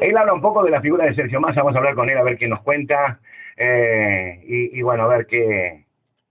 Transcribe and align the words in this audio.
Él 0.00 0.16
habla 0.16 0.32
un 0.32 0.40
poco 0.40 0.62
de 0.62 0.70
la 0.70 0.80
figura 0.80 1.06
de 1.06 1.14
Sergio 1.14 1.40
Massa, 1.40 1.60
vamos 1.60 1.74
a 1.74 1.78
hablar 1.78 1.94
con 1.94 2.08
él 2.08 2.16
a 2.16 2.22
ver 2.22 2.38
qué 2.38 2.46
nos 2.46 2.60
cuenta 2.62 3.18
eh, 3.56 4.40
y, 4.44 4.80
bueno, 4.82 5.04
a 5.04 5.08
ver 5.08 5.26
qué, 5.26 5.86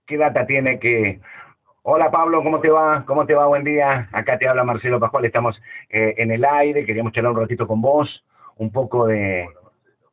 qué 0.06 0.16
data 0.16 0.46
tiene 0.46 0.78
que... 0.78 1.20
Hola 1.82 2.10
Pablo, 2.10 2.42
¿cómo 2.42 2.60
te 2.60 2.70
va? 2.70 3.04
¿Cómo 3.06 3.26
te 3.26 3.34
va? 3.34 3.46
Buen 3.46 3.64
día. 3.64 4.08
Acá 4.12 4.38
te 4.38 4.48
habla 4.48 4.64
Marcelo 4.64 5.00
Pascual, 5.00 5.24
estamos 5.24 5.60
eh, 5.90 6.14
en 6.18 6.30
el 6.30 6.44
aire, 6.44 6.84
queríamos 6.84 7.12
charlar 7.12 7.32
un 7.32 7.40
ratito 7.40 7.66
con 7.66 7.80
vos, 7.80 8.24
un 8.56 8.72
poco 8.72 9.06
de... 9.06 9.48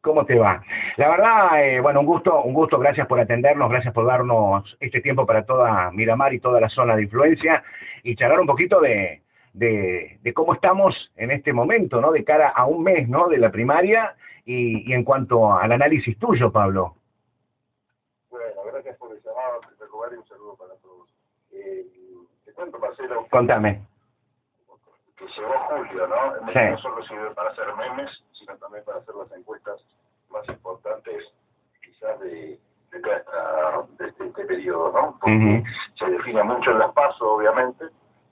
¿Cómo 0.01 0.25
te 0.25 0.35
va? 0.37 0.61
La 0.97 1.09
verdad, 1.09 1.63
eh, 1.63 1.79
bueno, 1.79 2.01
un 2.01 2.05
gusto, 2.05 2.43
un 2.43 2.53
gusto, 2.53 2.77
gracias 2.77 3.07
por 3.07 3.19
atendernos, 3.19 3.69
gracias 3.69 3.93
por 3.93 4.05
darnos 4.05 4.77
este 4.79 5.01
tiempo 5.01 5.25
para 5.25 5.45
toda 5.45 5.91
Miramar 5.91 6.33
y 6.33 6.39
toda 6.39 6.59
la 6.61 6.69
zona 6.69 6.95
de 6.95 7.03
influencia 7.03 7.63
y 8.03 8.15
charlar 8.15 8.39
un 8.39 8.47
poquito 8.47 8.79
de, 8.81 9.21
de, 9.55 10.19
de, 10.21 10.33
cómo 10.33 10.53
estamos 10.53 10.93
en 11.15 11.31
este 11.31 11.53
momento, 11.53 12.01
¿no? 12.01 12.11
De 12.11 12.23
cara 12.23 12.49
a 12.49 12.65
un 12.65 12.83
mes, 12.83 13.07
¿no? 13.07 13.29
De 13.29 13.37
la 13.37 13.51
primaria 13.51 14.15
y, 14.45 14.89
y 14.89 14.93
en 14.93 15.03
cuanto 15.03 15.53
al 15.53 15.71
análisis 15.71 16.19
tuyo, 16.19 16.51
Pablo. 16.51 16.95
Bueno, 18.29 18.61
gracias 18.71 18.97
por 18.97 19.11
el 19.11 19.21
llamado, 19.23 19.61
en 19.61 19.69
primer 19.69 19.89
lugar, 19.89 20.11
y 20.13 20.17
un 20.17 20.27
saludo 20.27 20.55
para 20.55 20.73
todos. 20.75 21.09
Eh, 21.53 21.85
te 22.43 22.51
cuento, 22.51 22.77
Marcelo. 22.79 23.25
Contame. 23.31 23.81
Que 25.17 25.25
llegó 25.25 25.53
julio, 25.69 26.07
¿no? 26.07 26.51
Sí. 26.51 26.59
No 26.71 26.77
solo 26.79 27.03
sirve 27.05 27.31
para 27.31 27.51
hacer 27.51 27.65
memes, 27.77 28.11
sino 28.33 28.57
también 28.57 28.83
para 28.83 28.99
hacer 28.99 29.15
las 29.15 29.31
encuestas 29.31 29.81
más 30.29 30.47
importantes, 30.49 31.23
quizás, 31.81 32.19
de, 32.19 32.59
de, 32.91 32.99
este, 34.05 34.27
este 34.27 34.45
periodo, 34.45 34.91
¿no? 34.91 35.17
Porque 35.21 35.63
se 35.97 36.05
define 36.07 36.43
mucho 36.43 36.71
en 36.71 36.79
las 36.79 36.91
pasos, 36.91 37.21
obviamente, 37.21 37.85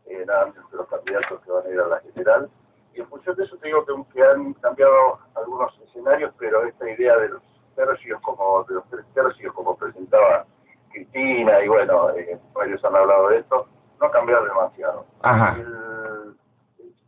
eh, 0.05 0.23
nada 0.27 0.47
los 0.47 0.72
candidatos 0.97 1.41
que 1.41 1.51
van 1.51 1.65
a 1.65 1.69
ir 1.69 1.79
a 1.79 1.87
la 1.87 1.99
general. 2.01 2.49
Y 2.93 3.01
en 3.01 3.07
función 3.07 3.35
de 3.35 3.43
eso 3.45 3.57
te 3.57 3.67
digo 3.67 3.85
que, 3.85 3.93
que 4.13 4.23
han 4.23 4.53
cambiado 4.55 5.19
algunos 5.35 5.77
escenarios, 5.87 6.33
pero 6.37 6.63
esta 6.63 6.89
idea 6.89 7.17
de 7.17 7.29
los 7.29 7.41
tercios, 7.75 8.21
como 8.21 8.63
de 8.65 8.75
los 8.75 8.89
tres 8.89 9.05
tercios, 9.13 9.53
como 9.53 9.75
presentaba 9.75 10.45
Cristina, 10.91 11.59
y 11.63 11.67
bueno, 11.67 12.11
eh, 12.11 12.39
varios 12.53 12.83
han 12.85 12.95
hablado 12.95 13.29
de 13.29 13.39
esto, 13.39 13.67
no 13.99 14.05
ha 14.07 14.11
cambiado 14.11 14.45
demasiado. 14.45 15.05
Ajá. 15.23 15.55
El- 15.59 16.35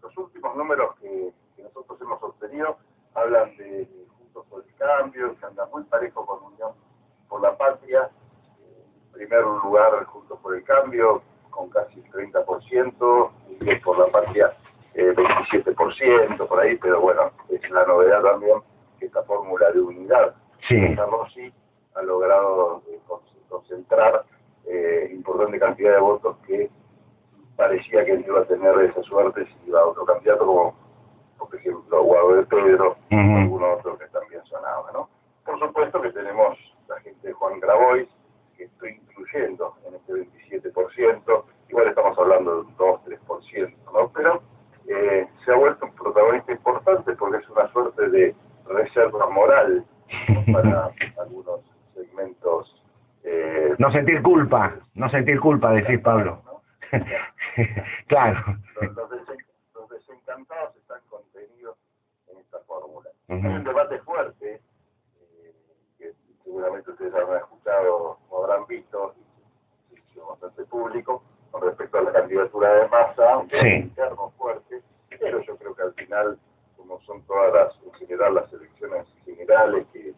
los 0.01 0.17
últimos 0.17 0.55
números 0.55 0.95
que, 1.01 1.33
que 1.55 1.63
nosotros 1.63 1.99
hemos 2.01 2.21
obtenido 2.23 2.77
hablan 3.13 3.55
de 3.57 3.87
Juntos 4.17 4.45
por 4.49 4.63
el 4.63 4.75
Cambio, 4.75 5.35
que 5.39 5.45
anda 5.45 5.65
muy 5.67 5.83
parejo 5.83 6.25
con 6.25 6.43
Unión 6.51 6.71
por 7.29 7.41
la 7.41 7.55
Patria. 7.57 8.09
En 9.07 9.11
primer 9.13 9.41
lugar, 9.43 10.03
Juntos 10.05 10.39
por 10.41 10.55
el 10.55 10.63
Cambio, 10.63 11.21
con 11.55 11.69
casi 11.69 11.99
el 12.01 12.11
30%, 12.11 13.31
y 13.61 13.75
por 13.77 13.97
la 13.97 14.07
Patria, 14.07 14.53
eh, 14.93 15.13
27%, 15.15 16.47
por 16.47 16.59
ahí, 16.59 16.75
pero 16.77 16.99
bueno, 17.01 17.31
es 17.49 17.69
la 17.69 17.85
novedad 17.85 18.21
también 18.21 18.57
que 18.99 19.05
esta 19.05 19.23
fórmula 19.23 19.71
de 19.71 19.79
unidad 19.81 20.33
Sí. 20.67 20.79
Santa 20.87 21.05
Rossi 21.05 21.53
ha 21.95 22.01
logrado 22.01 22.81
eh, 22.89 22.99
con- 23.07 23.19
concentrar 23.49 24.25
eh, 24.67 25.09
importante 25.13 25.59
cantidad 25.59 25.93
de 25.93 25.99
votos 25.99 26.37
que 26.47 26.69
parecía 27.55 28.03
que 28.03 28.13
no 28.17 28.25
iba 28.25 28.39
a 28.41 28.45
tener 28.45 28.77
esa 28.81 29.01
suerte 29.03 29.45
si 29.45 29.69
iba 29.69 29.79
a 29.81 29.85
otro 29.85 30.03
candidato 30.05 30.45
como 30.45 30.75
por 31.37 31.55
ejemplo 31.55 32.03
Guado 32.03 32.35
de 32.37 32.43
Pedro 32.47 32.97
o 33.11 33.15
Ujú. 33.15 33.37
alguno 33.37 33.73
otro 33.75 33.97
que 33.97 34.07
también 34.07 34.43
sonaba 34.45 34.91
¿no? 34.91 35.07
por 35.45 35.59
supuesto 35.59 36.01
que 36.01 36.11
tenemos 36.11 36.57
la 36.87 36.99
gente 37.01 37.27
de 37.27 37.33
Juan 37.33 37.59
Grabois 37.59 38.09
estoy 38.87 39.01
incluyendo 39.09 39.75
en 39.87 39.95
este 39.95 40.13
27% 40.13 41.43
igual 41.69 41.87
estamos 41.87 42.17
hablando 42.17 42.55
de 42.55 42.61
un 42.61 42.77
2-3% 42.77 43.75
¿no? 43.93 44.11
pero 44.13 44.41
eh, 44.87 45.27
se 45.43 45.51
ha 45.51 45.55
vuelto 45.55 45.85
un 45.85 45.95
protagonista 45.95 46.51
importante 46.51 47.13
porque 47.15 47.37
es 47.37 47.49
una 47.49 47.67
suerte 47.71 48.09
de 48.09 48.35
reserva 48.67 49.29
moral 49.29 49.85
¿no? 50.29 50.43
para 50.53 50.91
algunos 51.21 51.61
segmentos 51.93 52.83
eh, 53.23 53.73
No 53.79 53.91
sentir 53.91 54.21
culpa, 54.21 54.75
no 54.93 55.09
sentir 55.09 55.39
culpa, 55.39 55.71
decís 55.71 55.99
Pablo. 56.01 56.41
¿no? 56.45 56.61
claro. 58.07 58.39
Los, 58.81 58.95
los 58.95 59.09
desen- 59.09 59.45
los 59.73 59.89
desencantados 59.89 60.75
están 60.77 60.99
contenidos 61.09 61.75
en 62.31 62.37
esta 62.37 62.59
fórmula. 62.67 63.09
Ujú. 63.29 63.47
Hay 63.47 63.53
un 63.55 63.63
debate 63.63 63.97
fuerte, 64.01 64.61
seguramente 66.45 66.91
ustedes 66.91 67.13
habrán 67.13 67.39
escuchado 67.41 68.17
o 68.29 68.43
habrán 68.43 68.65
visto, 68.67 69.13
y 69.91 69.95
se 69.95 70.01
hizo 70.01 70.25
bastante 70.27 70.63
público, 70.65 71.21
con 71.51 71.61
respecto 71.63 71.97
a 71.97 72.03
la 72.03 72.11
candidatura 72.13 72.73
de 72.73 72.87
Massa, 72.87 73.37
un 73.37 73.47
debate 73.47 73.69
Sí. 73.69 73.75
interno 73.83 74.31
fuerte, 74.37 74.81
pero 75.19 75.41
yo 75.41 75.57
creo 75.57 75.75
que 75.75 75.81
al 75.81 75.93
final, 75.95 76.37
como 76.77 77.01
son 77.01 77.21
todas 77.23 77.53
las, 77.53 77.73
en 77.85 77.93
general, 77.93 78.35
las 78.35 78.53
elecciones 78.53 79.05
generales, 79.25 79.85
que, 79.91 80.13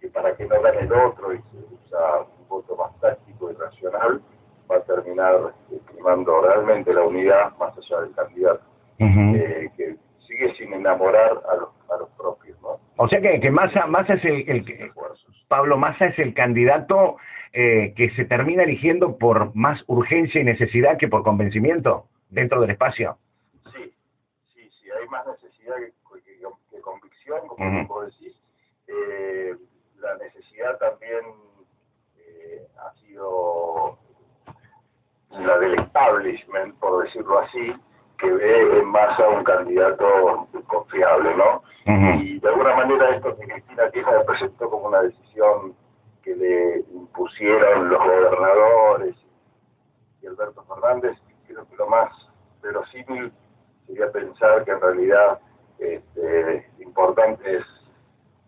que 0.00 0.08
para 0.08 0.36
que 0.36 0.46
no 0.46 0.60
gane 0.60 0.80
el 0.80 0.92
otro 0.92 1.32
y 1.32 1.38
se 1.38 1.74
usa 1.74 2.20
un 2.38 2.48
voto 2.48 2.76
más 2.76 2.94
táctico 3.00 3.50
y 3.50 3.54
racional, 3.54 4.20
va 4.70 4.76
a 4.76 4.80
terminar 4.82 5.52
primando 5.92 6.40
realmente 6.42 6.92
la 6.92 7.02
unidad 7.02 7.56
más 7.58 7.76
allá 7.76 8.00
del 8.02 8.14
candidato, 8.14 8.60
eh, 8.98 9.70
que 9.76 9.96
sigue 10.26 10.54
sin 10.54 10.72
enamorar 10.74 11.40
a 11.48 11.54
los, 11.56 11.68
a 11.90 11.96
los 11.98 12.08
propios, 12.10 12.60
¿no? 12.62 12.78
O 12.96 13.08
sea 13.08 13.20
que, 13.20 13.40
que 13.40 13.50
Massa, 13.50 13.86
Massa 13.86 14.14
es 14.14 14.24
el, 14.24 14.48
el. 14.48 14.89
Pablo 15.50 15.76
Massa 15.76 16.06
es 16.06 16.18
el 16.20 16.32
candidato 16.32 17.16
eh, 17.52 17.92
que 17.96 18.10
se 18.10 18.24
termina 18.24 18.62
eligiendo 18.62 19.18
por 19.18 19.52
más 19.56 19.82
urgencia 19.88 20.40
y 20.40 20.44
necesidad 20.44 20.96
que 20.96 21.08
por 21.08 21.24
convencimiento 21.24 22.06
dentro 22.28 22.60
del 22.60 22.70
espacio. 22.70 23.18
Sí, 23.74 23.92
sí, 24.54 24.70
sí, 24.80 24.88
hay 24.96 25.08
más 25.08 25.26
necesidad 25.26 25.74
que, 25.74 25.86
que- 26.22 26.40
que 26.70 26.80
convicción, 26.80 27.48
como 27.48 27.84
vos 27.88 28.06
decís. 28.06 28.40
Eh, 28.86 29.56
la 29.98 30.16
necesidad 30.18 30.78
también 30.78 31.20
eh, 32.16 32.62
ha 32.78 32.92
sido 33.00 33.98
la 35.32 35.58
del 35.58 35.80
establishment, 35.80 36.76
por 36.78 37.02
decirlo 37.04 37.40
así, 37.40 37.74
que 38.18 38.30
ve 38.30 38.78
en 38.78 38.84
masa 38.86 39.28
un 39.28 39.42
candidato 39.42 40.46
confiable, 40.68 41.34
¿no? 41.36 41.62
Ujú. 41.86 42.22
Y 42.22 42.38
de 42.38 42.48
alguna 42.48 42.76
manera 42.76 43.16
esto 43.16 43.36
que 43.36 43.46
Cristina 43.48 43.90
Kirchner 43.90 44.24
presentó 44.26 44.68
como 44.70 44.86
una 44.88 45.02
decisión 45.02 45.74
que 46.22 46.36
le 46.36 46.80
impusieron 46.92 47.88
los 47.88 47.98
gobernadores 47.98 49.16
y 50.20 50.26
Alberto 50.40 50.62
Fernández, 50.64 51.18
creo 51.46 51.66
que 51.68 51.76
lo 51.76 51.86
más 51.88 52.10
verosímil 52.62 53.32
sería 53.86 54.10
pensar 54.10 54.64
que 54.64 54.70
en 54.70 54.80
realidad 54.80 55.38
este, 55.78 56.70
importantes 56.78 57.64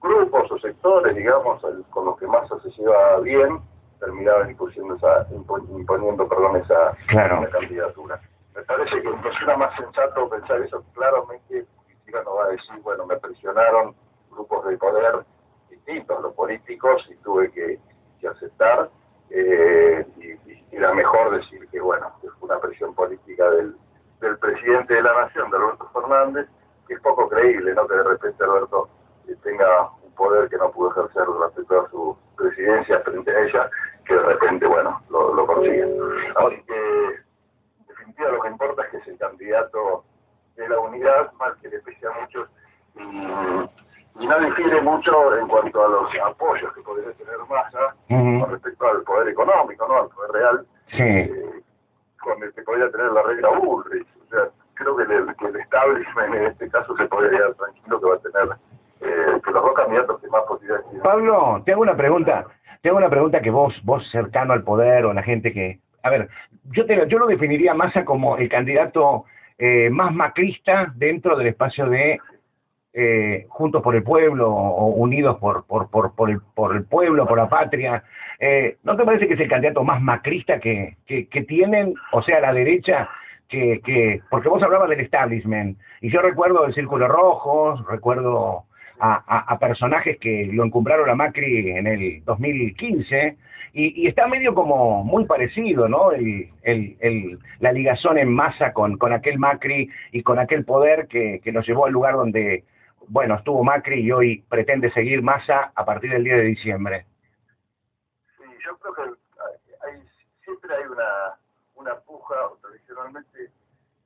grupos 0.01 0.51
o 0.51 0.59
sectores, 0.59 1.15
digamos, 1.15 1.63
con 1.91 2.05
los 2.07 2.19
que 2.19 2.27
Massa 2.27 2.59
se 2.61 2.71
lleva 2.71 3.21
bien, 3.21 3.61
terminaban 4.01 4.51
imponiendo 4.51 4.97
esa, 4.97 5.27
imponiendo, 5.31 6.29
perdón, 6.29 6.57
esa, 6.57 6.97
Claro. 7.09 7.43
esa 7.43 7.51
candidatura. 7.59 8.21
Me 8.55 8.63
parece 8.63 9.01
que 9.01 9.09
nos 9.09 9.35
suena 9.37 9.57
más 9.57 9.75
sensato 9.77 10.29
pensar 10.29 10.61
eso. 10.61 10.85
Claramente, 10.95 11.65
Cristina 11.87 12.23
no 12.25 12.35
va 12.35 12.45
a 12.45 12.49
decir, 12.49 12.75
bueno, 12.83 13.07
me 13.07 13.17
presionaron 13.17 13.95
grupos 14.31 14.67
de 14.67 14.77
poder 14.77 15.25
distintos, 15.71 16.21
los 16.23 16.35
políticos, 16.35 17.07
y 17.11 17.15
tuve 17.17 17.51
que, 17.53 17.79
que 18.21 18.29
aceptar. 18.29 18.91
eh, 19.31 20.05
y 20.17 20.52
era 20.73 20.93
mejor 20.95 21.31
decir 21.37 21.69
que, 21.69 21.81
bueno, 21.81 22.11
que 22.21 22.29
fue 22.31 22.49
una 22.49 22.61
presión 22.61 22.95
política 22.95 23.49
del, 23.51 23.77
del 24.21 24.39
presidente 24.39 24.95
de 24.95 25.03
la 25.03 25.13
Nación, 25.13 25.51
de 25.51 25.57
Alberto 25.59 25.91
Fernández, 25.93 26.49
que 26.87 26.95
es 26.95 27.01
poco 27.01 27.29
creíble, 27.29 27.75
¿no? 27.75 27.87
Que 27.87 27.95
de 27.95 28.03
repente 28.03 28.45
Alberto 28.45 28.89
eh, 29.29 29.37
tenga 29.43 29.91
un 30.03 30.13
poder 30.15 30.49
que 30.49 30.57
no 30.57 30.71
pudo 30.73 30.91
ejercer 30.91 31.27
durante 31.27 31.65
toda 31.65 31.89
su 31.91 32.17
presidencia 32.37 33.01
frente 33.01 33.31
a 33.31 33.41
ella, 33.41 33.71
que 34.07 34.15
de 34.15 34.23
repente, 34.23 34.67
bueno, 34.67 35.01
lo, 35.11 35.47
consigue. 35.47 35.85
Así 36.37 36.63
que, 36.63 37.07
en 37.81 37.87
definitiva, 37.87 38.31
lo 38.31 38.41
que 38.41 38.49
importa 38.49 38.83
es 38.83 38.91
que 38.91 38.97
es 38.99 39.09
el 39.09 39.19
candidato 39.19 40.05
de 40.57 40.69
la 40.69 40.79
unidad, 40.81 41.33
mal 41.35 41.55
que 41.61 41.69
le 41.69 41.81
pese 41.81 42.07
a 42.07 42.21
muchos, 42.21 42.49
y, 42.95 44.23
y 44.23 44.27
no 44.27 44.41
difiere 44.57 44.81
mucho 44.83 45.37
en 45.39 45.49
cuanto 45.49 45.85
a 45.85 45.89
los 45.89 46.11
apoyos 46.25 46.73
que 46.75 46.81
podría 46.83 47.13
tener 47.13 47.37
Massa 47.49 47.95
con 48.09 48.51
respecto 48.51 48.87
al 48.89 49.03
poder 49.03 49.29
económico, 49.29 49.87
¿no? 49.89 50.03
Al 50.03 50.09
poder 50.09 50.31
real, 50.33 50.67
Sí. 50.89 51.03
eh, 51.03 51.63
con 52.21 52.43
el 52.43 52.53
que 52.55 52.63
podría 52.63 52.91
tener 52.91 53.13
la 53.13 53.23
regla 53.23 53.49
Bullrich. 53.59 54.07
O 54.25 54.29
sea, 54.31 54.49
creo 54.75 54.97
que 54.97 55.03
el, 55.05 55.37
que 55.37 55.47
el 55.47 55.57
establishment 55.57 56.35
en 56.35 56.47
este 56.47 56.69
caso 56.71 56.97
se 56.97 57.05
podría 57.07 57.31
quedar 57.31 57.55
tranquilo 57.55 58.01
que 58.01 58.07
va 58.09 58.15
a 58.15 58.19
tener 58.19 58.57
eh, 59.01 59.41
que 59.45 59.51
los 59.51 59.63
dos 59.65 59.75
candidatos 59.75 60.21
que 60.21 60.29
más 60.29 60.43
posibilidades 60.45 60.85
tienen. 60.87 61.03
Pablo, 61.03 61.63
te 61.65 61.73
hago 61.73 61.83
una 61.83 61.97
pregunta. 61.97 62.47
Te 62.81 62.89
hago 62.89 62.99
una 62.99 63.11
pregunta 63.11 63.41
que 63.41 63.51
vos, 63.51 63.75
vos 63.85 64.09
cercano 64.11 64.53
al 64.53 64.63
poder 64.65 65.05
o 65.05 65.13
la 65.13 65.23
gente 65.23 65.53
que... 65.53 65.79
A 66.03 66.11
ver, 66.11 66.29
yo, 66.73 66.85
te, 66.87 67.07
yo 67.09 67.19
lo 67.19 67.27
definiría 67.27 67.75
Massa 67.75 68.05
como 68.05 68.37
el 68.37 68.49
candidato 68.49 69.25
eh, 69.59 69.89
más 69.91 70.13
macrista 70.13 70.93
dentro 70.97 71.37
del 71.37 71.47
espacio 71.49 71.87
de 71.87 72.19
eh, 72.95 73.47
Juntos 73.49 73.83
por 73.83 73.95
el 73.97 74.03
Pueblo 74.03 74.51
o 74.51 74.87
Unidos 74.87 75.39
por, 75.39 75.65
por, 75.67 75.89
por, 75.91 76.15
por, 76.15 76.31
el, 76.31 76.41
por 76.55 76.77
el 76.77 76.85
Pueblo, 76.85 77.27
por 77.27 77.39
la 77.39 77.49
Patria. 77.49 78.05
Eh, 78.39 78.77
¿No 78.83 78.97
te 78.97 79.05
parece 79.05 79.27
que 79.27 79.35
es 79.35 79.41
el 79.41 79.49
candidato 79.49 79.83
más 79.85 80.03
macrista 80.03 80.61
que, 80.61 80.97
que, 81.07 81.43
tienen, 81.43 81.95
o 82.13 82.23
sea, 82.23 82.41
la 82.41 82.53
derecha, 82.53 83.09
que, 83.49 83.81
que... 83.85 84.21
Porque 84.31 84.49
vos 84.49 84.63
hablabas 84.63 84.89
del 84.89 85.01
establishment, 85.01 85.79
y 86.01 86.11
yo 86.11 86.21
recuerdo 86.21 86.67
el 86.67 86.75
Círculo 86.75 87.09
Rojo, 87.09 87.83
recuerdo 87.89 88.65
a, 88.99 89.59
personajes 89.59 90.19
que 90.19 90.49
lo 90.53 90.65
encumbraron 90.65 91.09
a 91.11 91.15
Macri 91.15 91.71
en 91.71 91.87
el 91.87 92.25
2015 92.25 93.37
y, 93.75 94.07
está 94.07 94.29
medio 94.29 94.55
como 94.55 95.03
muy 95.03 95.25
parecido, 95.25 95.89
¿no? 95.89 96.13
El, 96.13 96.51
el, 96.63 97.39
la 97.59 97.73
ligazón 97.73 98.19
en 98.19 98.33
masa 98.33 98.73
con, 98.73 98.99
con 98.99 99.13
aquel 99.13 99.39
Macri 99.39 99.89
y 100.13 100.23
con 100.23 100.39
aquel 100.39 100.65
poder 100.65 101.09
que, 101.09 101.41
que 101.43 101.53
llevó 101.67 101.87
al 101.87 101.93
lugar 101.93 102.15
donde, 102.15 102.65
bueno, 103.09 103.35
estuvo 103.37 103.63
Macri 103.63 104.01
y 104.01 104.13
hoy 104.13 104.43
pretende 104.49 104.91
seguir 104.93 105.23
masa 105.23 105.73
a 105.75 105.85
partir 105.85 106.11
del 106.11 106.25
10 106.25 106.37
de 106.37 106.43
diciembre. 106.45 107.07
Sí, 108.37 108.45
yo 108.65 108.77
creo 108.79 108.95
que 108.95 109.03
hay, 109.87 110.03
siempre 110.45 110.75
hay 110.75 110.85
una, 110.85 111.39
una 111.75 112.01
puja, 112.01 112.35
tradicionalmente 112.61 113.51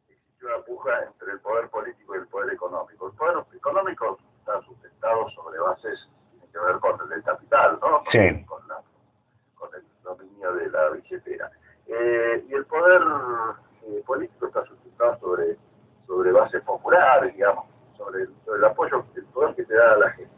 existe 0.08 0.46
una 0.46 0.58
puja 0.64 0.90
entre 1.04 1.32
el 1.32 1.40
poder 1.40 1.69
político 1.69 2.14
y 2.14 2.19
el 2.19 2.26
poder 2.28 2.52
económico. 2.52 3.08
El 3.08 3.16
poder 3.16 3.44
económico 3.54 4.19
está 4.38 4.60
sustentado 4.62 5.28
sobre 5.31 5.58
bases 5.58 6.08
que 6.31 6.31
tienen 6.31 6.52
que 6.52 6.58
ver 6.58 6.81
con 6.81 7.12
el 7.12 7.22
capital, 7.22 7.78
¿no? 7.81 8.02
Sí. 8.10 8.44
Con, 8.46 8.66
la, 8.69 8.82
con 9.54 9.75
el 9.75 9.84
dominio 10.02 10.52
de 10.54 10.70
la 10.70 10.90
billetera. 10.90 11.50
Eh, 11.87 12.44
y 12.48 12.54
el 12.54 12.66
poder 12.66 13.02
eh, 13.84 14.02
político 14.06 14.46
está 14.46 14.64
sustentado 14.64 15.19
sobre, 15.20 15.56
sobre 16.06 16.32
bases 16.32 16.62
populares, 16.62 17.32
digamos, 17.34 17.75
sobre 17.96 18.22
el, 18.22 18.28
sobre 18.44 18.58
el 18.58 18.64
apoyo, 18.64 19.04
el 19.14 19.25
poder 19.26 19.54
que 19.54 19.64
te 19.64 19.75
da 19.75 19.93
a 19.93 19.96
la 19.96 20.10
gente. 20.10 20.34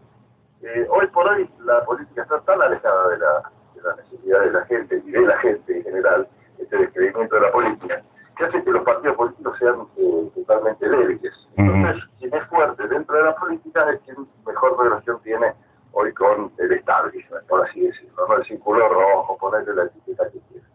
Eh, 0.63 0.87
hoy 0.91 1.07
por 1.09 1.27
hoy 1.29 1.49
la 1.65 1.85
política 1.85 2.23
está 2.23 2.41
tan 2.41 2.61
alejada 2.61 3.09
de 3.09 3.19
la, 3.19 3.53
de 3.75 3.83
la 3.83 3.97
necesidad 3.97 4.41
de 4.41 4.51
la 4.53 4.65
gente 4.67 5.03
y 5.05 5.11
de 5.11 5.21
la 5.21 5.39
gente 5.39 5.77
en 5.77 5.85
general, 5.85 6.29
este 6.59 6.77
descreimiento 6.77 7.37
de 7.37 7.41
la 7.43 7.53
política, 7.53 8.03
que 8.37 8.45
hace 8.45 8.63
que 8.63 8.71
los 8.71 8.83
partidos 8.85 9.17
políticos 9.17 9.57
sean 9.59 9.87
eh, 9.97 10.31
totalmente 10.35 10.89
débiles. 10.89 11.49
Entonces, 11.57 12.05
quien 12.19 12.35
es 12.35 12.45
fuerte 12.49 12.89
dentro 12.89 13.17
de 13.17 13.23
la 13.23 13.37
política 13.37 13.91
es 13.91 14.01
quien 14.01 14.29
mejor 14.47 14.79
relación 14.83 15.21
tiene 15.23 15.55
hoy 15.93 16.13
con 16.15 16.53
el 16.59 16.73
establishment, 16.73 17.47
por 17.47 17.67
así 17.67 17.81
decirlo, 17.81 18.27
no 18.29 18.37
el 18.37 18.45
círculo 18.45 18.89
rojo, 18.89 19.37
ponerle 19.39 19.75
la 19.75 19.85
etiqueta 19.85 20.31
que 20.31 20.41
quiera. 20.51 20.67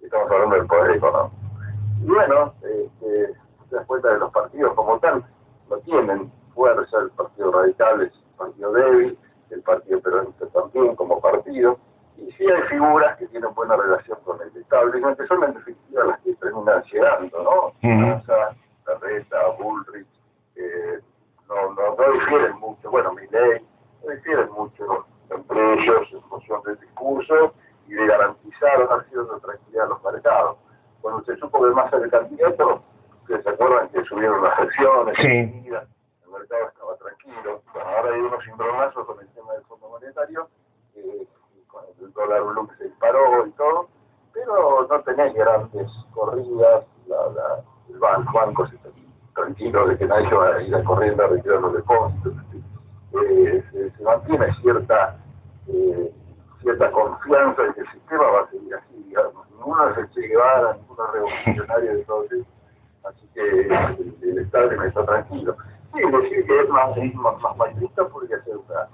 Estamos 0.00 0.30
hablando 0.30 0.56
del 0.56 0.66
poder 0.66 0.90
económico. 0.96 1.36
Y 2.00 2.06
bueno, 2.06 2.54
eh, 2.62 2.88
eh, 3.02 3.32
te 3.70 3.76
das 3.76 3.86
cuenta 3.86 4.12
de 4.12 4.18
los 4.18 4.32
partidos 4.32 4.74
como 4.74 4.98
tal, 4.98 5.24
no 5.72 5.78
tienen 5.80 6.32
fuerza, 6.54 6.98
el 6.98 7.10
Partido 7.10 7.50
Radical 7.50 8.02
es 8.02 8.12
un 8.14 8.36
partido 8.36 8.72
débil, 8.72 9.18
el 9.50 9.62
Partido 9.62 10.00
Peronista 10.00 10.46
también 10.48 10.94
como 10.96 11.20
partido, 11.20 11.78
y 12.18 12.30
sí 12.32 12.44
hay 12.46 12.62
figuras 12.68 13.16
que 13.16 13.26
tienen 13.28 13.54
buena 13.54 13.76
relación 13.76 14.18
con 14.24 14.40
el 14.42 14.54
establishment, 14.54 15.18
que 15.18 15.26
son 15.26 15.44
en 15.44 15.54
definitiva 15.54 16.04
las 16.04 16.20
que 16.20 16.34
terminan 16.34 16.82
llegando, 16.92 17.42
¿no? 17.42 17.88
Massa, 17.88 18.54
Carreta, 18.84 19.48
Bullrich, 19.58 20.06
eh, 20.56 21.00
no, 21.48 21.72
no, 21.72 21.96
no 21.96 22.12
difieren 22.12 22.58
mucho, 22.58 22.90
bueno, 22.90 23.14
ley 23.30 23.66
no 24.04 24.14
difieren 24.14 24.50
mucho 24.52 25.06
entre 25.30 25.72
ellos 25.74 26.08
en 26.12 26.22
función 26.22 26.62
del 26.64 26.78
discurso 26.80 27.54
y 27.88 27.94
de 27.94 28.06
garantizar 28.06 28.82
una 28.82 29.02
cierta 29.04 29.38
tranquilidad 29.38 29.86
a 29.86 29.88
los 29.88 30.04
mercados. 30.04 30.56
Cuando 31.00 31.24
se 31.24 31.36
supo 31.36 31.62
que 31.62 31.70
era 31.70 32.04
el 32.04 32.10
candidato, 32.10 32.82
se 33.40 33.48
acuerdan 33.48 33.88
que 33.88 34.04
subieron 34.04 34.42
las 34.42 34.58
acciones, 34.58 35.16
sí. 35.20 35.28
el 35.28 36.30
mercado 36.30 36.68
estaba 36.68 36.96
tranquilo. 36.96 37.62
Bueno, 37.72 37.88
ahora 37.88 38.14
hay 38.14 38.20
unos 38.20 38.44
cimbronazos 38.44 39.06
con 39.06 39.20
el 39.20 39.28
tema 39.28 39.52
del 39.54 39.62
Fondo 39.64 39.88
Monetario, 39.88 40.48
eh, 40.96 41.26
con 41.68 41.84
el 42.00 42.12
dólar 42.12 42.42
blue 42.42 42.68
que 42.68 42.76
se 42.76 42.84
disparó 42.84 43.46
y 43.46 43.50
todo, 43.52 43.88
pero 44.32 44.86
no 44.88 45.00
tenés 45.02 45.34
grandes 45.34 45.90
corridas, 46.12 46.84
la, 47.06 47.16
la, 47.28 47.64
el 47.88 47.98
banco, 47.98 48.32
banco 48.32 48.66
se 48.66 48.76
tranquilo 49.34 49.88
de 49.88 49.96
que 49.96 50.06
nadie 50.06 50.32
va 50.34 50.56
a 50.56 50.62
ir 50.62 50.84
corriendo 50.84 51.24
a 51.24 51.28
retirar 51.28 51.60
los 51.60 51.74
depósitos. 51.74 52.34
Eh, 53.12 53.64
se, 53.70 53.90
se, 53.90 54.02
mantiene 54.02 54.52
cierta 54.60 55.16
eh, 55.68 56.12
cierta 56.62 56.90
confianza 56.90 57.62
de 57.62 57.74
que 57.74 57.80
el 57.80 57.90
sistema 57.90 58.24
va 58.24 58.40
a 58.40 58.50
seguir 58.50 58.74
así, 58.74 59.02
digamos. 59.06 59.50
Ninguno 59.50 59.88
es 59.90 59.98
el 59.98 60.10
Che 60.10 60.20
Guevara, 60.20 60.74
ninguno 60.74 61.06
es 61.06 61.12
revolucionario 61.12 61.96
de 61.96 62.04
todo 62.04 62.24
eso. 62.24 62.46
Así 63.04 63.28
que 63.34 63.40
el, 63.40 64.14
el 64.22 64.38
Estado 64.38 64.70
me 64.78 64.88
está 64.88 65.04
tranquilo. 65.04 65.56
Sí, 65.92 66.00
decir 66.00 66.46
que 66.46 66.60
es 66.60 66.68
más, 66.68 66.96
más, 67.14 67.40
más 67.40 67.56
macrista 67.56 68.08
podría 68.08 68.42
ser 68.44 68.56
una 68.56 68.88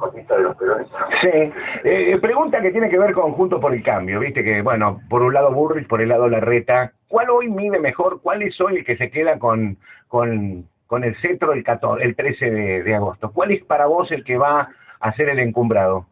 de 0.00 0.42
los 0.42 0.56
peronistas. 0.56 1.08
Sí, 1.20 1.52
eh, 1.84 2.18
pregunta 2.20 2.60
que 2.60 2.70
tiene 2.70 2.88
que 2.88 2.98
ver 2.98 3.12
con 3.12 3.32
Juntos 3.32 3.60
por 3.60 3.72
el 3.72 3.82
Cambio, 3.82 4.20
viste 4.20 4.42
que, 4.42 4.62
bueno, 4.62 5.00
por 5.08 5.22
un 5.22 5.34
lado 5.34 5.52
Burris, 5.52 5.86
por 5.86 6.00
el 6.00 6.08
lado 6.08 6.28
Larreta, 6.28 6.92
¿cuál 7.08 7.30
hoy 7.30 7.48
mide 7.48 7.78
mejor? 7.78 8.20
¿Cuál 8.22 8.42
es 8.42 8.60
hoy 8.60 8.78
el 8.78 8.84
que 8.84 8.96
se 8.96 9.10
queda 9.10 9.38
con, 9.38 9.76
con, 10.08 10.68
con 10.86 11.04
el 11.04 11.16
cetro 11.20 11.52
el, 11.52 11.64
14, 11.64 12.04
el 12.04 12.16
13 12.16 12.50
de, 12.50 12.82
de 12.82 12.94
agosto? 12.94 13.32
¿Cuál 13.32 13.52
es 13.52 13.64
para 13.64 13.86
vos 13.86 14.10
el 14.12 14.24
que 14.24 14.36
va 14.38 14.68
a 15.00 15.12
ser 15.14 15.28
el 15.28 15.38
encumbrado? 15.38 16.06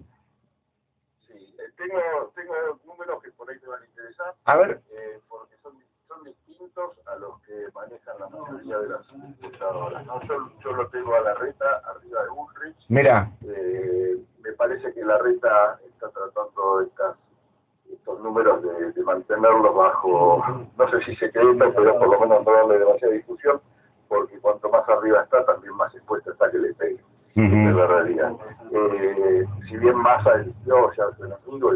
Sí, 1.26 1.32
eh, 1.34 1.72
tengo, 1.76 2.32
tengo 2.34 2.54
números 2.84 3.22
que 3.22 3.30
por 3.32 3.50
ahí 3.50 3.58
te 3.58 3.66
van 3.66 3.82
a 3.82 3.86
interesar. 3.86 4.34
A 4.44 4.56
ver. 4.56 4.80
Eh, 4.92 5.18
porque 5.28 5.56
son, 5.62 5.72
son 6.06 6.24
distintos 6.24 6.98
a 7.06 7.16
los 7.16 7.40
que 7.42 7.54
manejan 7.74 8.14
la 8.18 8.28
mayoría 8.28 8.78
de 8.78 8.88
las 8.88 9.06
¿no? 9.72 10.22
Yo, 10.22 10.50
yo 10.64 10.72
lo 10.72 10.88
tengo 10.88 11.14
a 11.14 11.20
la 11.20 11.34
reta 11.34 11.64
arriba 11.90 12.22
de 12.22 12.30
Bullrich. 12.30 12.76
Mira. 12.88 13.30
Eh, 13.46 14.16
me 14.42 14.52
parece 14.52 14.92
que 14.92 15.04
la 15.04 15.18
reta 15.18 15.78
está 15.86 16.08
tratando 16.10 16.82
estas 16.82 17.16
estos 17.92 18.20
números 18.20 18.62
de, 18.62 18.92
de, 18.92 19.02
mantenerlos 19.02 19.74
bajo, 19.74 20.42
no 20.78 20.90
sé 20.90 21.00
si 21.04 21.16
secreto, 21.16 21.52
pero 21.74 21.98
por 21.98 22.08
lo 22.08 22.20
menos 22.20 22.44
no 22.46 22.52
darle 22.52 22.78
demasiada 22.78 23.14
discusión, 23.14 23.60
porque 24.08 24.38
cuanto 24.38 24.68
más 24.70 24.88
arriba 24.88 25.22
está, 25.22 25.44
también 25.44 25.74
más 25.74 25.92
expuesta 25.94 26.30
está 26.30 26.50
que 26.50 26.58
le 26.58 26.72
pegue. 26.74 27.02
Uh 27.36 27.40
-huh. 27.40 27.70
Es 27.70 27.76
la 27.76 27.86
realidad. 27.86 28.32
Eh, 28.72 29.44
si 29.68 29.76
bien 29.76 29.96
Massa 29.96 30.34
eligió 30.34 30.92
ya 30.92 31.04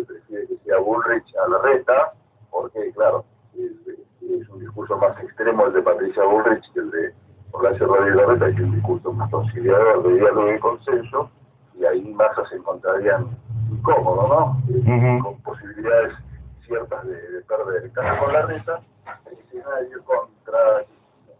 y 0.00 0.04
prefiere 0.04 0.46
que 0.46 0.56
sea 0.64 0.78
Bullrich 0.78 1.34
a 1.36 1.48
la 1.48 1.58
reta, 1.58 2.12
porque, 2.50 2.92
claro, 2.92 3.24
es, 3.54 3.72
es, 3.88 4.48
un 4.48 4.60
discurso 4.60 4.96
más 4.98 5.18
extremo 5.22 5.66
el 5.66 5.72
de 5.72 5.82
Patricia 5.82 6.24
Bullrich 6.24 6.72
que 6.72 6.80
el 6.80 6.90
de 6.90 7.14
Horacio 7.52 7.86
Rodríguez 7.86 8.16
Larreta, 8.16 8.46
que 8.46 8.52
es 8.52 8.60
un 8.60 8.74
discurso 8.74 9.12
más 9.12 9.30
conciliador 9.30 10.02
de 10.02 10.14
diálogo 10.14 10.52
y 10.52 10.58
consenso, 10.58 11.30
y 11.74 11.84
ahí 11.84 12.02
Massa 12.14 12.44
se 12.48 12.56
encontrarían 12.56 13.28
incómodo, 13.70 14.28
¿no? 14.28 14.56
Uh 14.68 14.84
-huh. 14.84 15.22
Con 15.22 15.40
posibilidades 15.42 16.14
ciertas 16.66 17.06
de, 17.06 17.14
de 17.14 17.40
perder. 17.42 17.84
En 17.84 17.90
cambio, 17.90 18.24
con 18.24 18.32
la 18.32 18.42
reta, 18.42 18.80
el 19.26 19.38
escenario 19.38 20.04
contra, 20.04 20.84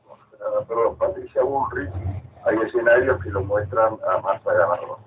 contra 0.06 0.66
perdón, 0.68 0.96
Patricia 1.14 1.44
Bullrich, 1.44 1.92
hay 2.44 2.58
escenarios 2.58 3.22
que 3.22 3.30
lo 3.30 3.44
muestran 3.44 3.96
a 4.08 4.18
Massa 4.18 4.52
ganador. 4.52 4.98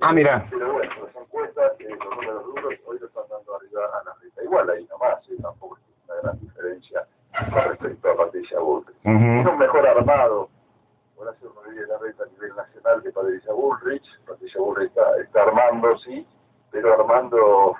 Ah, 0.00 0.10
mira. 0.10 0.46
Pero 0.48 0.72
bueno, 0.72 0.90
las 1.04 1.14
encuestas, 1.14 1.72
eh, 1.80 1.88
los 1.90 2.16
números 2.16 2.46
duros, 2.46 2.74
hoy 2.86 2.98
lo 2.98 3.06
están 3.06 3.24
dando 3.28 3.56
arriba 3.56 3.82
a 3.84 4.04
la 4.04 4.14
reta. 4.22 4.42
Igual 4.42 4.70
ahí 4.70 4.86
nomás, 4.86 5.18
eh, 5.28 5.36
tampoco 5.42 5.76
es 5.76 5.82
una 6.08 6.22
gran 6.22 6.40
diferencia 6.40 7.06
con 7.52 7.62
respecto 7.62 8.10
a 8.10 8.16
Patricia 8.16 8.58
Bullrich. 8.58 8.96
Uh 9.04 9.10
-huh. 9.10 9.18
Tiene 9.18 9.50
un 9.50 9.58
mejor 9.58 9.86
armado 9.86 10.48
Horacio 11.16 11.52
Rodríguez 11.54 11.88
Larreta 11.88 12.24
a 12.24 12.26
nivel 12.28 12.56
nacional 12.56 13.02
que 13.02 13.12
Patricia 13.12 13.52
Bullrich. 13.52 14.24
Patricia 14.26 14.60
Bullrich 14.62 14.88
está, 14.88 15.16
está 15.20 15.42
armando, 15.42 15.98
sí, 15.98 16.26
pero 16.70 16.94
armando 16.94 17.76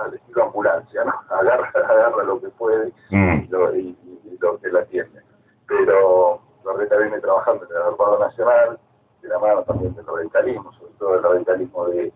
al 0.00 0.14
estilo 0.14 0.42
ambulancia, 0.42 1.04
¿no? 1.04 1.14
Agarra, 1.30 1.70
agarra 1.72 2.24
lo 2.24 2.40
que 2.40 2.48
puede 2.48 2.92
mm. 3.10 3.44
y, 3.44 3.46
lo, 3.46 3.76
y, 3.76 3.96
y, 4.24 4.38
lo 4.40 4.58
que 4.58 4.68
la 4.70 4.84
tiene. 4.86 5.22
Pero 5.68 6.42
Larreta 6.64 6.96
viene 6.98 7.20
trabajando 7.20 7.64
en 7.64 7.70
el 7.70 7.82
armado 7.82 8.18
nacional, 8.18 8.78
de 9.22 9.28
la 9.28 9.38
mano 9.38 9.62
también 9.62 9.94
del 9.94 10.06
radicalismo, 10.06 10.72
sobre 10.74 10.92
todo 10.98 11.14
el 11.14 11.22
radicalismo 11.22 11.86
de, 11.88 12.12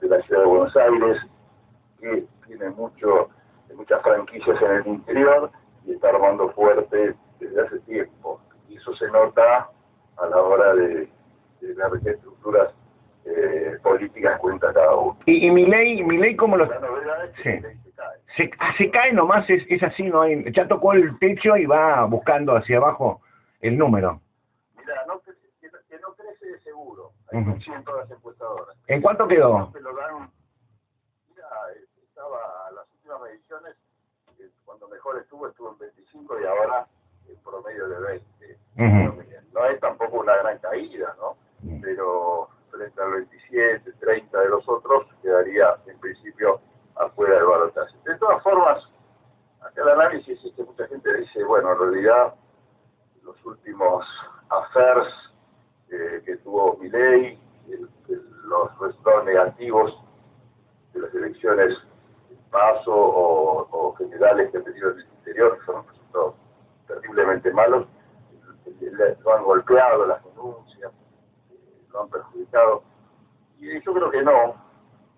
de 0.00 0.08
la 0.08 0.20
ciudad 0.22 0.40
de 0.42 0.46
Buenos 0.46 0.76
Aires, 0.76 1.18
que 1.98 2.24
tiene 2.46 2.70
mucho, 2.70 3.28
muchas 3.74 4.02
franquicias 4.02 4.60
en 4.62 4.70
el 4.72 4.86
interior 4.86 5.50
y 5.86 5.92
está 5.92 6.10
armando 6.10 6.50
fuerte 6.50 7.14
desde 7.38 7.62
hace 7.62 7.78
tiempo. 7.80 8.40
Y 8.68 8.76
eso 8.76 8.94
se 8.94 9.08
nota 9.10 9.68
a 10.18 10.26
la 10.26 10.36
hora 10.36 10.74
de, 10.74 11.08
de 11.60 11.74
ver 11.74 12.00
qué 12.04 12.10
estructuras 12.10 12.72
eh, 13.24 13.78
políticas 13.82 14.38
cuenta 14.40 14.72
cada 14.72 14.94
uno. 14.96 15.16
¿Y, 15.26 15.46
y 15.46 15.50
mi 15.50 15.66
ley, 15.66 16.02
mi 16.02 16.18
ley 16.18 16.36
cómo 16.36 16.56
lo...? 16.56 16.66
La 16.66 16.78
novedad 16.78 17.24
es 17.24 17.30
que 17.36 17.42
Sí. 17.42 17.60
se 17.84 17.92
cae. 17.92 18.18
Se, 18.36 18.50
ah, 18.58 18.72
se 18.78 18.90
cae 18.90 19.12
nomás, 19.12 19.48
es, 19.48 19.62
es 19.68 19.82
así, 19.82 20.04
no 20.04 20.22
hay, 20.22 20.44
ya 20.52 20.68
tocó 20.68 20.92
el 20.92 21.18
techo 21.18 21.56
y 21.56 21.66
va 21.66 22.04
buscando 22.04 22.54
hacia 22.56 22.78
abajo 22.78 23.20
el 23.60 23.78
número. 23.78 24.20
Mira, 24.76 25.04
no, 25.06 25.20
que, 25.20 25.32
que, 25.60 25.98
no 25.98 26.14
crece 26.14 26.46
de 26.46 26.60
seguro. 26.60 27.12
Hay 27.30 27.40
Ujú. 27.40 27.50
uh 27.50 27.82
todas 27.84 28.08
las 28.08 28.18
encuestadoras. 28.18 28.76
¿En 28.86 29.02
cuánto 29.02 29.28
quedó? 29.28 29.70
Lo 29.80 29.94
dan, 29.94 30.30
mira, 31.28 31.46
eh, 31.74 31.84
estaba 32.02 32.70
las 32.74 32.86
últimas 32.94 33.20
mediciones, 33.22 33.76
eh, 34.38 34.50
cuando 34.64 34.88
mejor 34.88 35.18
estuvo, 35.18 35.48
estuvo 35.48 35.72
en 35.72 35.78
25 35.78 36.40
y 36.40 36.46
ahora 36.46 36.86
en 37.28 37.36
promedio 37.42 37.88
de 37.88 38.00
20. 38.00 38.58
Ujú. 38.76 39.22
No 39.52 39.66
es 39.66 39.80
tampoco 39.80 40.20
una 40.20 40.36
gran 40.36 40.58
caída, 40.58 41.14
¿no? 41.18 41.36
Pero 41.82 42.48
frente 42.70 43.02
al 43.02 43.10
27, 43.10 43.92
30 43.92 44.40
de 44.40 44.48
los 44.48 44.66
otros, 44.68 45.06
quedaría 45.22 45.76
en 45.86 45.98
principio 45.98 46.60
afuera 46.94 47.34
del 47.34 47.44
balotaje. 47.44 47.96
De 48.04 48.16
todas 48.16 48.42
formas, 48.42 48.82
acá 49.60 49.82
el 49.82 49.88
análisis 49.88 50.42
es 50.44 50.54
que 50.54 50.62
mucha 50.62 50.86
gente 50.86 51.12
dice, 51.14 51.44
bueno, 51.44 51.72
en 51.72 51.78
realidad 51.78 52.34
los 53.22 53.44
últimos 53.44 54.06
affairs 54.48 55.08
eh, 55.90 56.22
que 56.24 56.36
tuvo 56.38 56.76
Milei, 56.78 57.38
eh, 57.68 57.86
negativos 59.24 59.96
de 60.92 61.00
las 61.00 61.14
elecciones 61.14 61.78
paso 62.50 62.92
o, 62.92 63.94
generales 63.96 64.50
que 64.50 64.58
han 64.58 64.64
tenido 64.64 64.90
en 64.90 64.98
el 64.98 65.06
interior, 65.18 65.58
que 65.58 65.66
son 65.66 65.86
resultados 65.86 66.34
terriblemente 66.86 67.52
malos, 67.52 67.86
lo 69.24 69.36
han 69.36 69.44
golpeado 69.44 70.06
las 70.06 70.24
denuncias, 70.24 70.92
eh, 71.50 71.82
lo 71.92 72.02
han 72.02 72.08
perjudicado. 72.08 72.82
Y 73.58 73.80
yo 73.82 73.94
creo 73.94 74.10
que 74.10 74.22
no, 74.22 74.54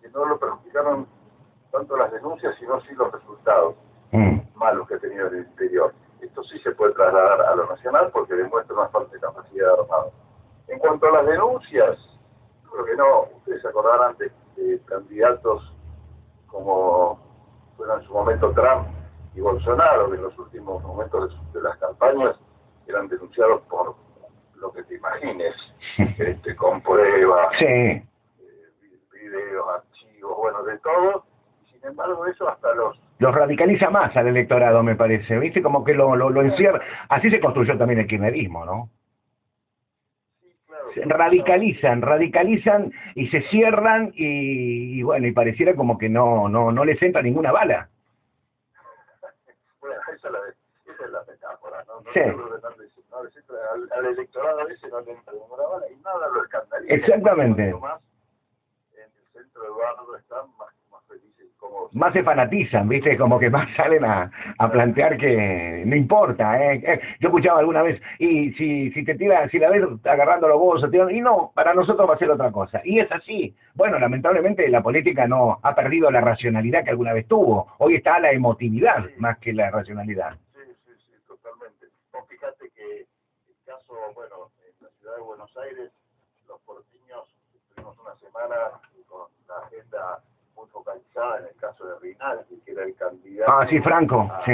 que 0.02 0.08
no 0.10 0.24
lo 0.26 0.38
perjudicaron 0.38 1.06
tanto 1.70 1.96
las 1.96 2.12
denuncias, 2.12 2.54
sino 2.58 2.80
sí 2.82 2.94
los 2.94 3.10
resultados 3.12 3.76
mm. 4.10 4.40
malos 4.54 4.86
que 4.88 4.94
ha 4.94 4.98
tenido 4.98 5.28
en 5.28 5.34
el 5.34 5.46
interior. 5.46 5.94
Esto 6.22 6.44
sí 6.44 6.58
se 6.60 6.70
puede 6.72 6.94
trasladar 6.94 7.40
a 7.42 7.56
lo 7.56 7.66
nacional 7.66 8.10
porque 8.12 8.34
demuestra 8.34 8.76
una 8.76 8.88
falta 8.88 9.12
de 9.12 9.20
capacidad 9.20 9.66
de 9.66 9.82
armado. 9.82 10.12
En 10.68 10.78
cuanto 10.78 11.06
a 11.08 11.10
las 11.10 11.26
denuncias, 11.26 11.98
creo 12.70 12.84
que 12.84 12.96
no, 12.96 13.22
ustedes 13.38 13.60
se 13.60 13.68
acordarán 13.68 14.16
de, 14.18 14.30
candidatos 14.86 15.74
como 16.46 17.18
fueron 17.76 18.00
en 18.00 18.06
su 18.06 18.12
momento 18.12 18.52
Trump 18.52 18.86
y 19.34 19.40
Bolsonaro, 19.40 20.10
que 20.10 20.16
en 20.16 20.22
los 20.22 20.38
últimos 20.38 20.82
momentos 20.84 21.36
de, 21.52 21.60
las 21.60 21.76
campañas 21.78 22.36
eran 22.86 23.08
denunciados 23.08 23.62
por 23.62 23.96
lo 24.54 24.72
que 24.72 24.84
te 24.84 24.94
imagines, 24.94 25.54
este, 26.18 26.54
con 26.54 26.80
pruebas, 26.82 27.52
eh, 27.60 28.06
videos, 29.12 29.66
archivos, 29.68 30.36
bueno, 30.36 30.62
de 30.62 30.78
todo. 30.78 31.24
Y 31.64 31.72
sin 31.72 31.84
embargo, 31.84 32.24
eso 32.26 32.48
hasta 32.48 32.72
los 32.74 32.96
los 33.18 33.34
radicaliza 33.34 33.90
más 33.90 34.16
al 34.16 34.28
electorado, 34.28 34.82
me 34.82 34.96
parece, 34.96 35.38
¿viste? 35.38 35.62
Como 35.62 35.84
que 35.84 35.94
lo, 35.94 36.16
lo, 36.16 36.30
lo 36.30 36.42
encierra. 36.42 36.80
Así 37.08 37.30
se 37.30 37.40
construyó 37.40 37.78
también 37.78 38.00
el 38.00 38.06
kirchnerismo, 38.06 38.64
¿no? 38.64 38.90
radicalizan, 41.06 42.02
radicalizan 42.02 42.92
y 43.14 43.28
se 43.28 43.42
cierran 43.42 44.12
y, 44.14 45.02
bueno, 45.02 45.26
y 45.26 45.32
pareciera 45.32 45.74
como 45.74 45.98
que 45.98 46.08
no, 46.08 46.48
no, 46.48 46.72
no 46.72 46.84
les 46.84 47.00
entra 47.02 47.22
ninguna 47.22 47.52
bala. 47.52 47.88
Bueno, 49.80 49.96
esa 50.14 50.28
es 50.28 50.32
la, 50.32 50.38
esa 50.92 51.04
es 51.04 51.10
la 51.10 51.24
metáfora, 51.24 51.84
¿no? 51.84 52.00
no 52.00 52.12
sí. 52.12 52.20
al, 52.20 53.88
al, 53.98 54.06
electorado 54.06 54.68
ese 54.68 54.88
no 54.88 55.00
le 55.00 55.12
entra 55.12 55.32
ninguna 55.32 55.62
bala 55.62 55.86
y 55.90 55.96
nada 55.96 56.28
lo 56.28 56.42
escandaliza. 56.42 56.94
Exactamente. 56.94 57.74
Más 57.74 58.00
en 58.94 59.02
el 59.02 59.32
centro 59.32 59.62
de 59.62 59.70
barrio 59.70 60.16
están 60.16 60.56
más 60.58 60.74
más 61.92 62.12
se 62.12 62.22
fanatizan, 62.22 62.88
¿viste? 62.88 63.16
Como 63.18 63.38
que 63.38 63.50
más 63.50 63.68
salen 63.76 64.04
a, 64.04 64.30
a 64.58 64.70
plantear 64.70 65.16
que 65.16 65.82
no 65.86 65.96
importa, 65.96 66.60
¿eh? 66.62 66.82
¿eh? 66.84 67.00
Yo 67.20 67.28
escuchaba 67.28 67.60
alguna 67.60 67.82
vez, 67.82 68.00
y 68.18 68.52
si, 68.52 68.90
si 68.92 69.04
te 69.04 69.14
tira, 69.14 69.48
si 69.48 69.58
la 69.58 69.70
ves 69.70 69.84
agarrando 70.04 70.48
los 70.48 70.58
vos, 70.58 70.84
y 71.10 71.20
no, 71.20 71.52
para 71.54 71.74
nosotros 71.74 72.08
va 72.08 72.14
a 72.14 72.18
ser 72.18 72.30
otra 72.30 72.50
cosa. 72.50 72.80
Y 72.84 72.98
es 72.98 73.10
así. 73.12 73.54
Bueno, 73.74 73.98
lamentablemente 73.98 74.68
la 74.68 74.82
política 74.82 75.26
no 75.26 75.58
ha 75.62 75.74
perdido 75.74 76.10
la 76.10 76.20
racionalidad 76.20 76.84
que 76.84 76.90
alguna 76.90 77.12
vez 77.12 77.26
tuvo. 77.26 77.72
Hoy 77.78 77.96
está 77.96 78.18
la 78.18 78.32
emotividad 78.32 79.04
más 79.18 79.38
que 79.38 79.52
la 79.52 79.70
racionalidad. 79.70 80.36
Sí, 80.54 80.60
sí, 80.84 80.92
sí, 81.06 81.12
totalmente. 81.26 81.86
fíjate 82.28 82.70
que 82.74 83.00
el 83.00 83.56
caso, 83.66 83.94
bueno, 84.14 84.50
en 84.66 84.84
la 84.84 84.90
ciudad 84.98 85.16
de 85.16 85.22
Buenos 85.22 85.56
Aires, 85.56 85.90
los 86.48 86.60
portiños 86.62 87.34
tuvimos 87.74 87.98
una 87.98 88.14
semana 88.16 88.56
con 89.08 89.28
la 89.48 89.66
agenda 89.66 90.22
focalizada 90.68 91.38
en 91.38 91.46
el 91.46 91.56
caso 91.56 91.86
de 91.86 91.98
Rinaldi, 92.00 92.60
que 92.64 92.72
era 92.72 92.84
el 92.84 92.94
candidato. 92.94 93.52
Ah, 93.52 93.66
sí, 93.68 93.80
Franco, 93.80 94.30
sí. 94.44 94.52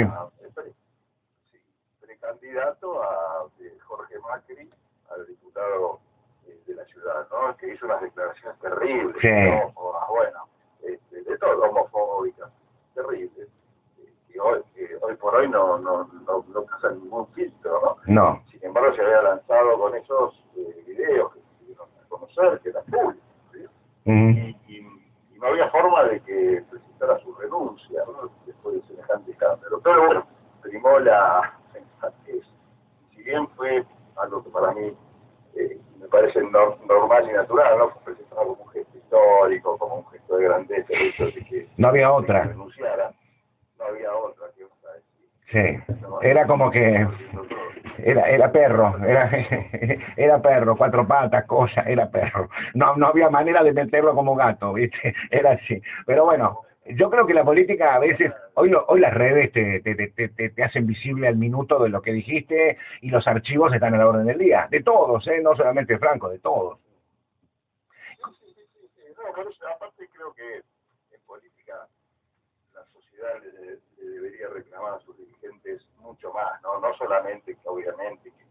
precandidato 2.01 3.03
a 3.03 3.45
Jorge 3.85 4.19
Macri, 4.19 4.69
al 5.09 5.27
diputado 5.27 5.99
eh, 6.47 6.59
de 6.67 6.75
la 6.75 6.85
ciudad, 6.85 7.27
¿no? 7.31 7.55
Que 7.57 7.73
hizo 7.73 7.85
unas 7.85 8.01
declaraciones 8.01 8.59
terribles, 8.59 9.15
sí. 9.21 9.27
¿no? 9.27 9.73
bueno, 10.09 10.47
este, 10.83 11.21
de 11.23 11.37
todo, 11.37 11.63
homofóbicas, 11.63 12.51
terribles. 12.93 13.49
Eh, 13.99 14.13
que 14.27 14.39
hoy, 14.39 14.61
que 14.75 14.97
hoy 15.01 15.15
por 15.15 15.35
hoy 15.35 15.49
no, 15.49 15.77
no, 15.79 16.09
no, 16.25 16.45
no 16.47 16.63
pasa 16.63 16.91
ningún 16.91 17.27
filtro, 17.33 17.81
¿no? 17.81 17.97
No. 18.07 18.43
Sin 18.51 18.63
embargo, 18.63 18.93
se 18.95 19.01
había 19.01 19.21
lanzado 19.21 19.79
con 19.79 19.95
esos 19.95 20.43
eh, 20.55 20.83
videos 20.87 21.33
que 21.33 21.39
se 21.39 21.65
dieron 21.65 21.87
a 21.87 22.07
conocer, 22.09 22.59
que 22.61 22.69
eran 22.69 22.85
públicos. 22.85 23.23
¿sí? 23.53 24.55
No 25.39 25.47
había 25.47 25.69
forma 25.69 26.03
de 26.03 26.19
que 26.21 26.63
presentara 26.69 27.19
su 27.19 27.33
renuncia 27.35 28.03
después 28.45 28.75
de 28.75 28.81
semejante 28.87 29.31
escándalo. 29.31 29.79
Pero 29.81 30.05
bueno, 30.05 30.27
primó 30.61 30.99
la 30.99 31.57
sensatez. 31.71 32.43
Si 33.11 33.23
bien 33.23 33.47
fue 33.49 33.85
algo 34.17 34.43
que 34.43 34.49
para 34.49 34.71
mí 34.73 34.93
eh, 35.55 35.79
me 35.99 36.07
parece 36.07 36.41
normal 36.41 37.29
y 37.29 37.33
natural, 37.33 37.77
¿no? 37.77 37.89
Fue 37.89 38.13
presentado 38.13 38.47
como 38.47 38.63
un 38.63 38.69
gesto 38.69 38.97
histórico, 38.97 39.77
como 39.77 39.95
un 39.97 40.07
gesto 40.07 40.37
de 40.37 40.43
grandeza, 40.43 40.93
el 40.93 41.01
hecho 41.07 41.25
de 41.25 41.45
que 41.45 41.69
no 41.77 41.87
había 41.87 42.11
otra. 42.11 42.43
renunciara, 42.43 43.13
no 43.77 43.85
había 43.85 44.13
otra, 44.13 44.47
que? 44.55 44.65
Sí, 45.51 45.79
era 46.21 46.45
como 46.45 46.69
que 46.69 47.07
era, 48.03 48.29
era 48.29 48.51
perro, 48.51 48.95
era, 49.05 49.31
era 50.17 50.41
perro, 50.41 50.77
cuatro 50.77 51.07
patas, 51.07 51.45
cosa, 51.45 51.81
era 51.81 52.09
perro. 52.09 52.49
No, 52.73 52.95
no 52.95 53.07
había 53.07 53.29
manera 53.29 53.63
de 53.63 53.73
meterlo 53.73 54.13
como 54.13 54.35
gato, 54.35 54.73
¿viste? 54.73 55.15
Era 55.31 55.51
así. 55.51 55.81
Pero 56.05 56.25
bueno, 56.25 56.61
yo 56.85 57.09
creo 57.09 57.25
que 57.25 57.33
la 57.33 57.43
política 57.43 57.95
a 57.95 57.99
veces, 57.99 58.31
hoy 58.55 58.71
hoy 58.87 58.99
las 58.99 59.13
redes 59.13 59.51
te, 59.51 59.79
te, 59.81 59.95
te, 59.95 60.49
te, 60.49 60.63
hacen 60.63 60.85
visible 60.85 61.27
al 61.27 61.35
minuto 61.35 61.81
de 61.81 61.89
lo 61.89 62.01
que 62.01 62.13
dijiste 62.13 62.77
y 63.01 63.09
los 63.09 63.27
archivos 63.27 63.73
están 63.73 63.93
a 63.93 63.97
la 63.97 64.07
orden 64.07 64.25
del 64.25 64.37
día, 64.37 64.67
de 64.69 64.81
todos, 64.81 65.27
¿eh? 65.27 65.39
no 65.41 65.55
solamente 65.55 65.97
Franco, 65.97 66.29
de 66.29 66.39
todos. 66.39 66.79
Sí, 68.39 68.53
sí, 68.55 69.01
No, 69.17 69.33
pero 69.35 69.49
aparte 69.75 70.07
creo 70.13 70.33
que 70.33 70.57
en 71.15 71.21
política 71.25 71.87
sociedad 73.19 73.41
le, 73.41 73.79
debería 74.05 74.47
reclamar 74.49 74.93
a 74.93 74.99
sus 74.99 75.17
dirigentes 75.17 75.85
mucho 75.99 76.31
más, 76.33 76.61
no, 76.61 76.79
no 76.79 76.93
solamente 76.95 77.55
que 77.55 77.67
obviamente 77.67 78.31
que, 78.31 78.49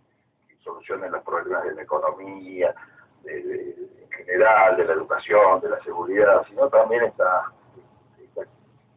solucionen 0.62 1.12
los 1.12 1.22
problemas 1.22 1.64
de 1.64 1.74
la 1.74 1.82
economía, 1.82 2.74
de, 3.22 3.70
en 4.02 4.10
general, 4.10 4.76
de 4.76 4.84
la 4.84 4.92
educación, 4.92 5.60
de 5.60 5.70
la 5.70 5.82
seguridad, 5.82 6.44
sino 6.48 6.68
también 6.68 7.04
esta, 7.04 7.52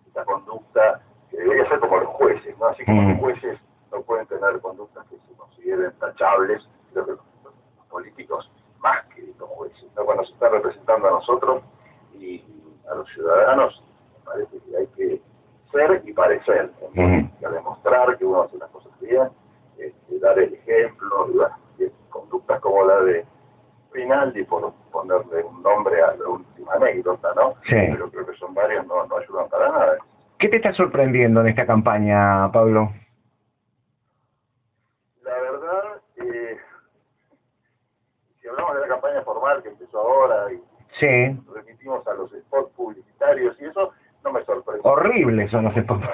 esta, 0.08 0.26
conducta 0.26 1.02
que 1.30 1.38
debería 1.38 1.70
ser 1.70 1.80
como 1.80 1.98
los 1.98 2.10
jueces, 2.10 2.58
¿no? 2.58 2.66
Así 2.66 2.84
como 2.84 3.02
los 3.04 3.18
mm. 3.18 3.20
jueces 3.20 3.60
no 3.92 4.02
pueden 4.02 4.28
tener 4.28 4.60
conductas 4.60 5.08
que 5.08 5.18
se 5.18 5.34
consideren 5.38 5.94
tachables, 6.00 6.68
creo 6.92 7.06
que 7.06 7.12
los, 7.12 7.22
políticos 7.90 8.52
más 8.80 9.06
que 9.08 9.32
como 9.34 9.56
jueces, 9.56 9.86
¿no? 9.96 10.04
Cuando 10.04 10.26
se 10.26 10.34
está 10.34 10.50
representando 10.50 11.08
a 11.08 11.12
nosotros 11.12 11.64
y 12.14 12.44
a 12.90 12.96
los 12.96 13.08
ciudadanos, 13.12 13.82
me 14.18 14.26
parece 14.26 14.60
que 14.60 14.78
hay 14.78 14.88
que 14.88 15.22
ser 15.72 16.02
y 16.06 16.14
parecer, 16.14 16.72
a 17.46 17.50
demostrar 17.50 18.18
que 18.18 18.26
uno 18.26 18.44
hace 18.44 18.58
las 18.58 18.70
cosas 18.70 18.92
bien, 19.00 19.30
este, 19.78 20.20
dar 20.20 20.38
el 20.40 20.54
ejemplo, 20.54 21.28
conductas 22.10 22.60
como 22.60 22.84
la 22.84 23.02
de 23.02 23.26
Rinaldi, 23.94 24.44
por 24.44 24.74
ponerle 24.92 25.44
un 25.44 25.62
nombre 25.62 26.02
a 26.02 26.16
la 26.16 26.28
última 26.28 26.74
anécdota, 26.74 27.34
¿no? 27.36 27.56
Sí. 27.64 27.76
Pero 27.76 28.10
creo 28.10 28.26
que 28.26 28.38
son 28.38 28.54
varias, 28.54 28.86
no, 28.88 29.06
no 29.06 29.18
ayudan 29.18 29.50
para 29.50 29.70
nada. 29.70 29.98
¿Qué 30.40 30.50
te 30.50 30.58
está 30.58 30.74
sorprendiendo 30.74 31.42
en 31.42 31.48
esta 31.48 31.66
campaña, 31.66 32.52
Pablo? 32.52 32.92
La 35.24 35.34
verdad, 35.34 36.02
eh, 36.18 36.58
si 38.42 38.48
hablamos 38.48 38.76
de 38.76 38.82
la 38.82 38.88
campaña 38.88 39.22
formal 39.22 39.62
que 39.62 39.70
empezó 39.70 40.00
ahora 40.00 40.52
y 40.52 40.62
sí. 41.00 41.40
remitimos 41.54 42.08
a 42.08 42.14
los 42.14 42.32
spots 42.32 42.72
publicitarios 42.76 43.56
y 43.62 43.66
eso, 43.66 43.92
no 44.24 44.32
me 44.32 44.44
sorprende. 44.46 44.82
Horribles 44.84 45.52
son 45.52 45.66
los 45.66 45.76
spots. 45.76 46.06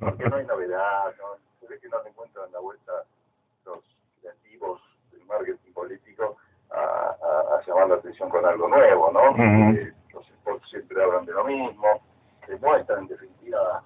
Porque 0.00 0.28
no 0.28 0.36
hay 0.36 0.46
novedad, 0.46 1.14
¿no? 1.18 1.36
se 1.60 1.66
ve 1.66 1.78
que 1.80 1.88
no 1.88 2.02
se 2.02 2.08
encuentran 2.08 2.50
la 2.52 2.60
vuelta 2.60 2.92
los 3.64 3.78
creativos 4.20 4.80
del 5.10 5.24
marketing 5.26 5.72
político 5.72 6.36
a, 6.70 6.76
a, 6.76 7.56
a, 7.56 7.66
llamar 7.66 7.88
la 7.88 7.94
atención 7.96 8.28
con 8.30 8.44
algo 8.44 8.68
nuevo, 8.68 9.10
¿no? 9.12 9.36
los 10.12 10.26
spots 10.26 10.68
siempre 10.70 11.02
hablan 11.02 11.24
de 11.24 11.32
lo 11.32 11.44
mismo, 11.44 11.86
demuestran 12.46 13.00
en 13.00 13.08
definitiva 13.08 13.82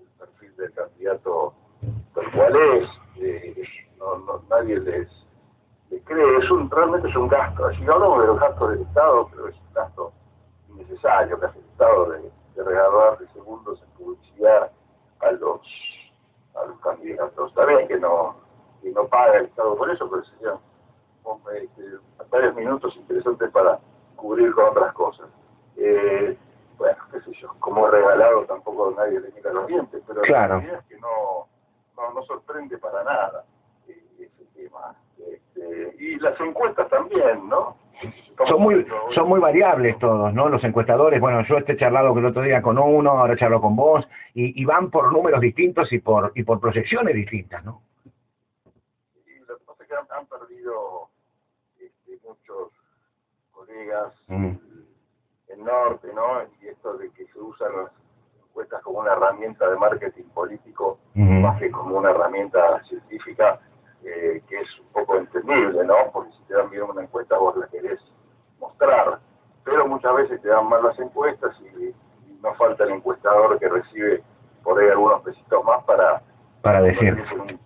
el 0.00 0.06
perfil 0.18 0.56
del 0.56 0.72
candidato 0.72 1.54
tal 2.14 2.32
cual 2.32 2.56
es, 2.56 2.88
eh, 3.16 3.68
no, 3.98 4.18
no, 4.18 4.42
nadie 4.48 4.80
les, 4.80 5.08
les, 5.90 6.02
cree, 6.04 6.38
es 6.38 6.50
un, 6.50 6.70
realmente 6.70 7.08
es 7.08 7.16
un 7.16 7.28
gasto, 7.28 7.70
si 7.72 7.82
hablamos 7.82 8.20
de 8.22 8.26
los 8.26 8.40
gastos 8.40 8.70
del 8.70 8.82
Estado, 8.82 9.28
pero 9.30 9.48
es 9.48 9.56
un 9.56 9.72
gasto 9.74 10.12
innecesario 10.68 11.38
que 11.38 11.46
hace 11.46 11.58
el 11.58 11.64
Estado 11.66 12.10
de 12.10 12.30
de 12.56 12.64
regalar 12.64 13.18
de 13.18 13.28
segundos 13.28 13.80
en 13.82 13.88
publicidad 13.90 14.72
a 15.20 15.30
los 15.32 15.60
a 16.54 16.64
los 16.64 16.80
candidatos. 16.80 17.50
Está 17.50 17.66
bien 17.66 17.86
que 17.86 17.98
no, 17.98 18.36
que 18.82 18.90
no 18.90 19.06
paga 19.06 19.38
el 19.38 19.44
Estado 19.44 19.76
por 19.76 19.90
eso, 19.90 20.08
pero 20.08 20.24
serían 20.24 20.58
este, 21.54 21.82
varios 22.30 22.54
minutos 22.54 22.96
interesantes 22.96 23.50
para 23.50 23.78
cubrir 24.16 24.54
con 24.54 24.64
otras 24.64 24.92
cosas. 24.94 25.26
Eh, 25.76 26.36
bueno, 26.78 26.96
qué 27.12 27.20
sé 27.20 27.32
yo, 27.40 27.54
como 27.58 27.86
regalado 27.88 28.44
tampoco 28.46 28.92
nadie 28.96 29.20
le 29.20 29.30
mira 29.32 29.52
los 29.52 29.66
dientes, 29.66 30.02
pero 30.06 30.22
claro. 30.22 30.54
la 30.54 30.60
realidad 30.60 30.80
es 30.80 30.86
que 30.86 30.98
no, 30.98 31.46
no, 31.96 32.12
no 32.14 32.22
sorprende 32.22 32.78
para 32.78 33.04
nada 33.04 33.44
eh, 33.86 34.02
ese 34.18 34.44
tema. 34.54 34.94
Este, 35.18 35.94
y 35.98 36.16
las 36.16 36.38
encuestas 36.40 36.88
también, 36.88 37.48
¿no? 37.48 37.76
Son 38.48 38.60
muy 38.62 38.86
son 39.14 39.28
muy 39.28 39.40
variables 39.40 39.98
todos, 39.98 40.32
¿no? 40.34 40.48
Los 40.48 40.62
encuestadores, 40.64 41.20
bueno, 41.20 41.42
yo 41.46 41.56
este 41.56 41.76
charlado 41.76 42.16
el 42.18 42.26
otro 42.26 42.42
día 42.42 42.60
con 42.62 42.78
uno, 42.78 43.10
ahora 43.12 43.36
charlo 43.36 43.60
con 43.60 43.74
vos, 43.76 44.06
y, 44.34 44.60
y 44.60 44.64
van 44.64 44.90
por 44.90 45.12
números 45.12 45.40
distintos 45.40 45.92
y 45.92 45.98
por 45.98 46.32
y 46.34 46.42
por 46.42 46.60
proyecciones 46.60 47.14
distintas, 47.14 47.64
¿no? 47.64 47.82
Y 49.26 49.38
lo 49.46 49.56
que 49.58 49.64
pasa 49.64 49.82
es 49.82 49.88
que 49.88 49.94
han, 49.94 50.06
han 50.18 50.26
perdido 50.26 51.08
este, 51.78 52.18
muchos 52.26 52.72
colegas 53.52 54.12
Mm. 54.28 54.52
el 55.48 55.64
norte, 55.64 56.08
¿no? 56.14 56.42
Y 56.60 56.68
esto 56.68 56.96
de 56.98 57.10
que 57.12 57.26
se 57.26 57.38
usan 57.38 57.68
las 57.76 57.92
encuestas 58.48 58.82
como 58.82 59.00
una 59.00 59.12
herramienta 59.12 59.68
de 59.70 59.76
marketing 59.76 60.24
político 60.34 60.98
más 61.14 61.58
que 61.58 61.70
como 61.70 61.96
una 61.96 62.10
herramienta 62.10 62.82
científica, 62.84 63.60
eh, 64.06 64.42
que 64.48 64.60
es 64.60 64.78
un 64.80 64.86
poco 64.92 65.16
entendible, 65.16 65.84
¿no? 65.84 65.94
Porque 66.12 66.30
si 66.32 66.42
te 66.44 66.54
dan 66.54 66.70
bien 66.70 66.84
una 66.84 67.02
encuesta 67.02 67.36
vos 67.38 67.56
la 67.56 67.66
querés 67.66 68.00
mostrar, 68.60 69.18
pero 69.64 69.86
muchas 69.88 70.14
veces 70.14 70.40
te 70.42 70.48
dan 70.48 70.68
mal 70.68 70.82
las 70.84 70.98
encuestas 70.98 71.56
y, 71.60 71.86
y 71.86 72.38
no 72.42 72.54
falta 72.54 72.84
el 72.84 72.90
encuestador 72.90 73.58
que 73.58 73.68
recibe 73.68 74.22
por 74.62 74.78
ahí 74.80 74.88
algunos 74.90 75.22
pesitos 75.22 75.64
más 75.64 75.82
para 75.84 76.22
Para 76.62 76.82
decir. 76.82 77.08
en 77.08 77.60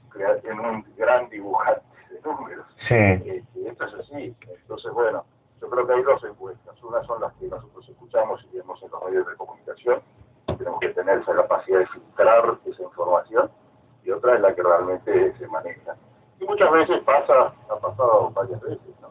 en 0.45 0.61
un 0.61 0.85
gran 0.97 1.29
dibujante 1.31 1.83
de 2.11 2.21
números. 2.23 2.67
Sí. 2.89 2.95
Este, 2.95 3.69
esto 3.69 3.85
es 3.87 3.95
así. 3.95 4.37
Entonces, 4.49 4.93
bueno, 4.93 5.25
yo 5.61 5.71
creo 5.71 5.87
que 5.87 5.93
hay 5.95 6.03
dos 6.03 6.23
encuestas. 6.25 6.83
Una 6.83 7.03
son 7.05 7.21
las 7.23 7.33
que 7.35 7.47
nosotros 7.47 7.89
escuchamos 7.89 8.45
y 8.53 8.57
vemos 8.57 8.83
en 8.83 8.91
los 8.91 9.05
medios 9.05 9.27
de 9.27 9.37
comunicación. 9.37 10.03
Tenemos 10.59 10.81
que 10.81 10.89
tener 10.91 11.19
esa 11.21 11.35
capacidad 11.35 11.79
de 11.79 11.87
filtrar 11.87 12.59
esa 12.67 12.83
información. 12.83 13.51
Y 14.05 14.11
otra 14.11 14.35
es 14.35 14.41
la 14.41 14.55
que 14.55 14.63
realmente 14.63 15.33
se 15.39 15.47
maneja. 15.49 15.97
Y 16.41 16.45
muchas 16.47 16.71
veces 16.73 17.01
pasa, 17.05 17.53
ha 17.69 17.77
pasado 17.77 18.31
varias 18.31 18.61
veces, 18.63 18.81
¿no? 19.03 19.11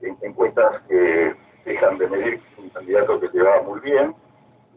En- 0.00 0.16
encuestas 0.22 0.80
que 0.88 1.34
dejan 1.64 1.98
de 1.98 2.06
medir 2.08 2.42
un 2.56 2.68
candidato 2.70 3.18
que 3.20 3.42
va 3.42 3.60
muy 3.62 3.80
bien 3.80 4.14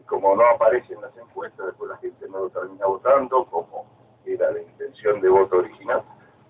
y 0.00 0.02
como 0.04 0.34
no 0.34 0.44
aparece 0.44 0.92
en 0.94 1.00
las 1.00 1.16
encuestas, 1.16 1.66
después 1.66 1.90
la 1.90 1.96
gente 1.98 2.28
no 2.28 2.40
lo 2.40 2.50
termina 2.50 2.86
votando, 2.86 3.44
como 3.46 3.86
era 4.26 4.50
la 4.50 4.60
intención 4.60 5.20
de 5.20 5.28
voto 5.28 5.58
original, 5.58 6.02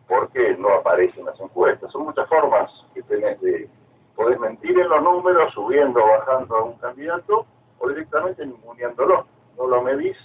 porque 0.09 0.57
no 0.59 0.73
aparece 0.75 1.21
en 1.21 1.27
las 1.27 1.39
encuestas. 1.41 1.93
Son 1.93 2.05
muchas 2.05 2.27
formas 2.29 2.71
que 2.95 3.03
tenés 3.03 3.41
de, 3.43 3.69
podés 4.17 4.39
mentir 4.41 4.79
en 4.79 4.89
los 4.89 5.03
números, 5.03 5.53
subiendo 5.53 6.03
o 6.03 6.09
bajando 6.09 6.57
a 6.57 6.63
un 6.65 6.79
candidato, 6.79 7.47
o 7.79 7.89
directamente 7.89 8.45
ninguneándolo. 8.47 9.27
No 9.59 9.67
lo 9.67 9.83
medís 9.83 10.17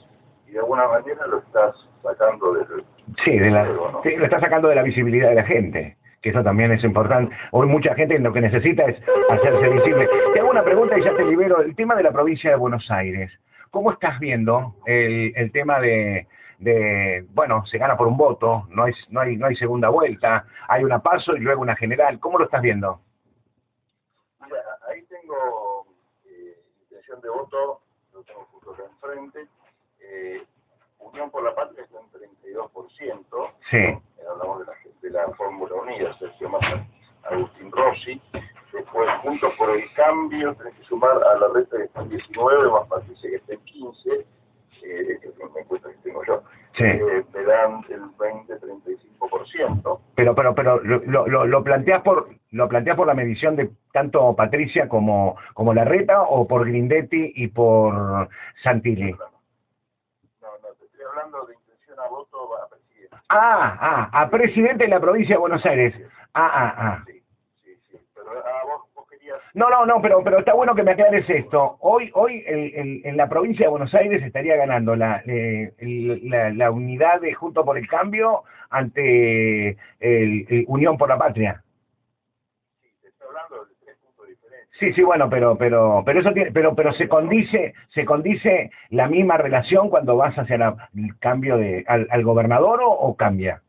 y 0.48 0.52
de 0.52 0.60
alguna 0.60 0.88
manera 0.88 1.28
lo 1.28 1.40
estás 1.40 1.76
sacando 2.02 2.54
del... 2.54 2.86
Sí, 3.24 3.38
de 3.38 3.50
la, 3.50 3.66
lo 3.66 4.02
está 4.04 4.40
sacando 4.40 4.68
de 4.68 4.76
la 4.76 4.84
visibilidad 4.84 5.30
de 5.30 5.36
la 5.36 5.44
gente, 5.44 5.98
que 6.22 6.30
eso 6.30 6.44
también 6.44 6.72
es 6.72 6.84
importante. 6.84 7.36
Hoy 7.52 7.68
mucha 7.68 7.96
gente 7.96 8.20
lo 8.20 8.34
que 8.34 8.42
necesita 8.42 8.84
es 8.86 9.02
hacerse 9.30 9.70
visible. 9.70 10.10
Te 10.34 10.40
hago 10.40 10.50
una 10.50 10.64
pregunta 10.64 10.98
y 10.98 11.04
ya 11.04 11.16
te 11.16 11.24
libero. 11.24 11.62
El 11.62 11.76
tema 11.76 11.96
de 11.96 12.04
la 12.04 12.12
provincia 12.12 12.50
de 12.50 12.58
Buenos 12.58 12.90
Aires. 12.92 13.32
¿Cómo 13.72 13.92
estás 13.92 14.20
viendo 14.20 14.76
el, 14.86 15.52
tema 15.52 15.80
de, 15.80 16.28
bueno, 17.30 17.66
se 17.66 17.78
gana 17.78 17.98
por 17.98 18.08
un 18.08 18.18
voto, 18.18 18.66
no 18.70 18.84
hay, 18.84 18.94
no 19.10 19.22
hay, 19.22 19.38
no 19.38 19.48
hay 19.48 19.56
segunda 19.56 19.90
vuelta, 19.90 20.46
hay 20.68 20.84
una 20.84 21.00
paso 21.00 21.36
y 21.36 21.40
luego 21.40 21.62
una 21.62 21.76
general? 21.76 22.20
¿Cómo 22.20 22.40
lo 22.40 22.46
estás 22.46 22.62
viendo? 22.62 23.02
Mira, 24.44 24.58
ahí 24.90 25.04
tengo 25.04 25.86
eh, 26.26 26.58
intención 26.84 27.22
de 27.22 27.30
voto, 27.30 27.82
lo 28.14 28.24
tengo 28.24 28.46
justo 28.52 28.74
acá 28.74 28.84
enfrente. 28.90 29.48
Eh, 30.00 30.44
Unión 31.12 31.30
por 31.32 31.44
la 31.44 31.54
Patria 31.56 31.84
está 31.84 31.98
en 32.00 32.10
32%. 32.54 33.52
Sí. 33.70 33.78
Hablamos 34.30 34.60
de 34.60 34.66
la, 34.66 34.74
de 35.02 35.10
la 35.10 35.34
Fórmula 35.36 35.76
Unida, 35.76 36.14
Sergio 36.20 36.50
Massa, 36.50 36.86
Agustín 37.24 37.72
Rossi. 37.72 38.22
Después, 38.74 39.10
Juntos 39.24 39.54
por 39.58 39.70
el 39.72 39.84
Cambio, 39.94 40.54
tenés 40.56 40.74
que 40.76 40.84
sumar 40.84 41.12
a 41.24 41.38
la 41.40 41.48
reta 41.54 41.78
que 41.78 41.84
está 41.84 42.02
en 42.02 42.10
19, 42.10 42.70
más 42.70 42.88
Patricia 42.88 43.30
que 43.30 43.36
está 43.38 43.54
en 43.54 43.62
15, 43.66 44.10
eh, 44.14 44.26
que 45.22 45.28
es 45.30 45.38
una 45.40 45.60
encuesta 45.62 45.90
que 45.90 45.98
tengo 46.04 46.24
yo. 46.26 46.44
Sí. 46.76 46.84
Eh, 46.84 47.26
me 47.34 47.44
dan 47.44 47.84
el 47.90 48.02
20-35%. 48.18 50.00
Pero, 50.16 50.36
pero, 50.36 50.54
pero 50.56 50.80
lo, 50.84 51.00
lo, 51.06 51.28
lo- 51.28 51.46
lo 51.46 51.64
planteas 51.64 52.02
por 52.04 52.30
lo 52.52 52.70
planteas 52.70 52.96
por 52.98 53.08
la 53.08 53.14
medición 53.14 53.56
de 53.56 53.70
tanto 53.92 54.36
Patricia 54.36 54.88
como 54.88 55.36
como 55.54 55.74
Larreta 55.74 56.22
o 56.24 56.48
por 56.48 56.66
Grindetti 56.68 57.34
y 57.36 57.48
por 57.48 58.30
Santilli. 58.64 59.12
No, 59.12 59.18
no, 60.42 60.68
te 60.80 60.86
estoy 60.86 61.02
hablando 61.10 61.46
de 61.46 61.56
intención 61.56 62.00
a 62.00 62.08
voto 62.10 62.56
a 62.58 62.70
presidente. 62.70 63.17
Ah, 63.30 63.78
ah, 64.12 64.22
a 64.22 64.30
presidente 64.30 64.86
de 64.86 64.90
la 64.90 65.00
provincia 65.02 65.36
de 65.36 65.40
Buenos 65.40 65.66
Aires. 65.66 65.94
Ah, 66.34 66.50
ah, 66.54 66.76
ah. 66.78 67.04
Sí, 67.06 67.22
sí, 67.64 67.72
sí. 67.92 67.98
Pero 68.16 68.30
a 68.32 68.64
vos, 68.64 68.84
vos 68.96 69.08
querías... 69.10 69.38
No, 69.54 69.70
no, 69.70 69.86
no, 69.86 70.02
pero 70.02 70.24
pero 70.24 70.40
está 70.40 70.54
bueno 70.54 70.74
que 70.76 70.84
me 70.84 70.92
aclares 70.92 71.30
esto. 71.30 71.78
Hoy 71.82 72.10
hoy 72.14 72.44
el- 72.48 72.74
el- 72.76 73.02
en 73.06 73.18
la 73.18 73.28
provincia 73.28 73.66
de 73.66 73.70
Buenos 73.72 73.94
Aires 73.94 74.24
estaría 74.24 74.56
ganando 74.56 74.96
la 74.96 75.22
eh, 75.28 75.74
el- 75.80 76.30
la, 76.30 76.52
la 76.52 76.72
unidad 76.72 77.20
de 77.22 77.34
Junto 77.34 77.66
por 77.66 77.78
el 77.78 77.88
Cambio 77.88 78.44
ante 78.70 79.72
el, 80.00 80.46
el 80.50 80.66
Unión 80.68 80.98
por 80.98 81.10
la 81.10 81.18
Patria. 81.18 81.64
Sí, 82.82 82.90
te 83.02 83.10
estoy 83.10 83.28
hablando 83.28 83.66
de 83.66 83.76
tres 83.84 83.98
puntos 83.98 84.28
diferentes. 84.28 84.67
Sí, 84.80 84.94
sí, 84.94 85.02
bueno, 85.02 85.28
pero 85.30 85.58
pero 85.58 86.04
pero 86.06 86.20
eso 86.20 86.32
tiene, 86.34 86.52
pero 86.52 86.76
pero 86.76 86.94
se 86.94 87.08
condice 87.10 87.74
se 87.90 88.06
condice 88.06 88.70
la 88.90 89.08
misma 89.08 89.38
relación 89.38 89.90
cuando 89.90 90.16
vas 90.18 90.36
hacia 90.38 90.58
la- 90.58 90.90
el 90.96 91.18
cambio 91.20 91.58
de 91.58 91.84
al, 91.88 92.08
al 92.12 92.24
gobernador 92.24 92.82
o, 92.84 92.90
o 92.92 93.16
cambia. 93.16 93.62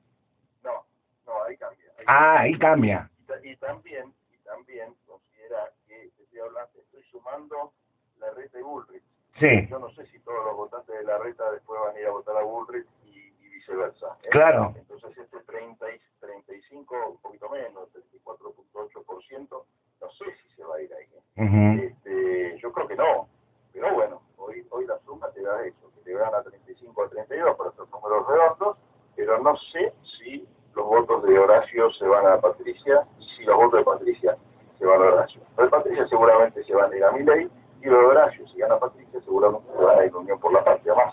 No, 0.62 0.84
no, 1.26 1.42
ahí 1.44 1.56
cambia. 1.56 1.86
ahí 1.98 2.04
Ah, 2.06 2.40
ahí 2.40 2.58
cambia. 2.58 3.10
Y, 3.20 3.24
ta- 3.26 3.40
y 3.44 3.56
también, 3.56 4.12
y 4.32 4.36
también 4.44 4.94
considera 5.06 5.70
que 5.86 6.04
estoy 6.04 6.40
hablando, 6.40 6.78
estoy 6.78 7.02
sumando 7.10 7.72
la 8.20 8.30
reta 8.32 8.58
de 8.58 8.64
Bullrich. 8.64 9.02
Sí, 9.40 9.66
Yo 9.70 9.78
no 9.78 9.88
sé 9.92 10.04
si 10.06 10.18
todos 10.20 10.44
los 10.44 10.56
votantes 10.56 10.94
de 10.98 11.04
la 11.04 11.16
reta 11.18 11.50
después 11.52 11.80
van 11.80 11.96
a 11.96 12.00
ir 12.00 12.06
a 12.06 12.10
votar 12.10 12.36
a 12.36 12.42
Bullrich 12.42 12.86
y, 13.06 13.32
y 13.40 13.48
viceversa. 13.48 14.08
¿eh? 14.24 14.28
Claro. 14.30 14.74
Entonces 14.76 15.16
este 15.16 15.38
30 15.46 15.86
y 15.94 15.98
35, 16.20 16.96
un 17.12 17.18
poquito 17.22 17.48
menos, 17.48 17.88
34.8%, 17.94 19.64
no 20.00 20.10
sé 20.10 20.24
si 20.24 20.56
se 20.56 20.64
va 20.64 20.76
a 20.76 20.82
ir 20.82 20.90
ahí. 20.94 21.06
ujú. 21.36 21.82
Este, 21.82 22.58
yo 22.58 22.72
creo 22.72 22.88
que 22.88 22.96
no, 22.96 23.28
pero 23.72 23.94
bueno, 23.94 24.22
hoy, 24.36 24.66
hoy 24.70 24.86
la 24.86 24.98
suma 25.00 25.28
te 25.30 25.42
da 25.42 25.64
eso, 25.64 25.90
que 25.94 26.00
te 26.02 26.12
gana 26.12 26.42
35 26.42 27.02
a 27.02 27.08
32 27.08 27.56
por 27.56 27.68
estos 27.68 27.90
números 27.90 28.26
redondos, 28.26 28.76
pero 29.16 29.38
no 29.38 29.56
sé 29.72 29.92
si 30.18 30.46
los 30.74 30.86
votos 30.86 31.22
de 31.24 31.38
Horacio 31.38 31.90
se 31.92 32.06
van 32.06 32.26
a 32.26 32.40
Patricia 32.40 33.06
y 33.18 33.24
si 33.36 33.44
los 33.44 33.56
votos 33.56 33.80
de 33.80 33.84
Patricia 33.84 34.36
se 34.78 34.86
van 34.86 35.02
a 35.02 35.04
Horacio. 35.06 35.40
Los 35.56 35.66
de 35.66 35.70
Patricia 35.70 36.06
seguramente 36.08 36.64
se 36.64 36.74
van 36.74 36.92
a 36.92 36.96
ir 36.96 37.04
a 37.04 37.12
Milei 37.12 37.48
y 37.82 37.86
los 37.86 38.00
de 38.00 38.06
Horacio, 38.06 38.48
si 38.48 38.58
gana 38.58 38.78
Patricia, 38.78 39.20
seguramente 39.20 39.68
se 39.72 39.84
van 39.84 39.98
a 39.98 40.04
ir 40.04 40.12
a 40.12 40.18
Unión 40.18 40.38
por 40.38 40.52
la 40.52 40.64
Patria 40.64 40.94
más. 40.94 41.07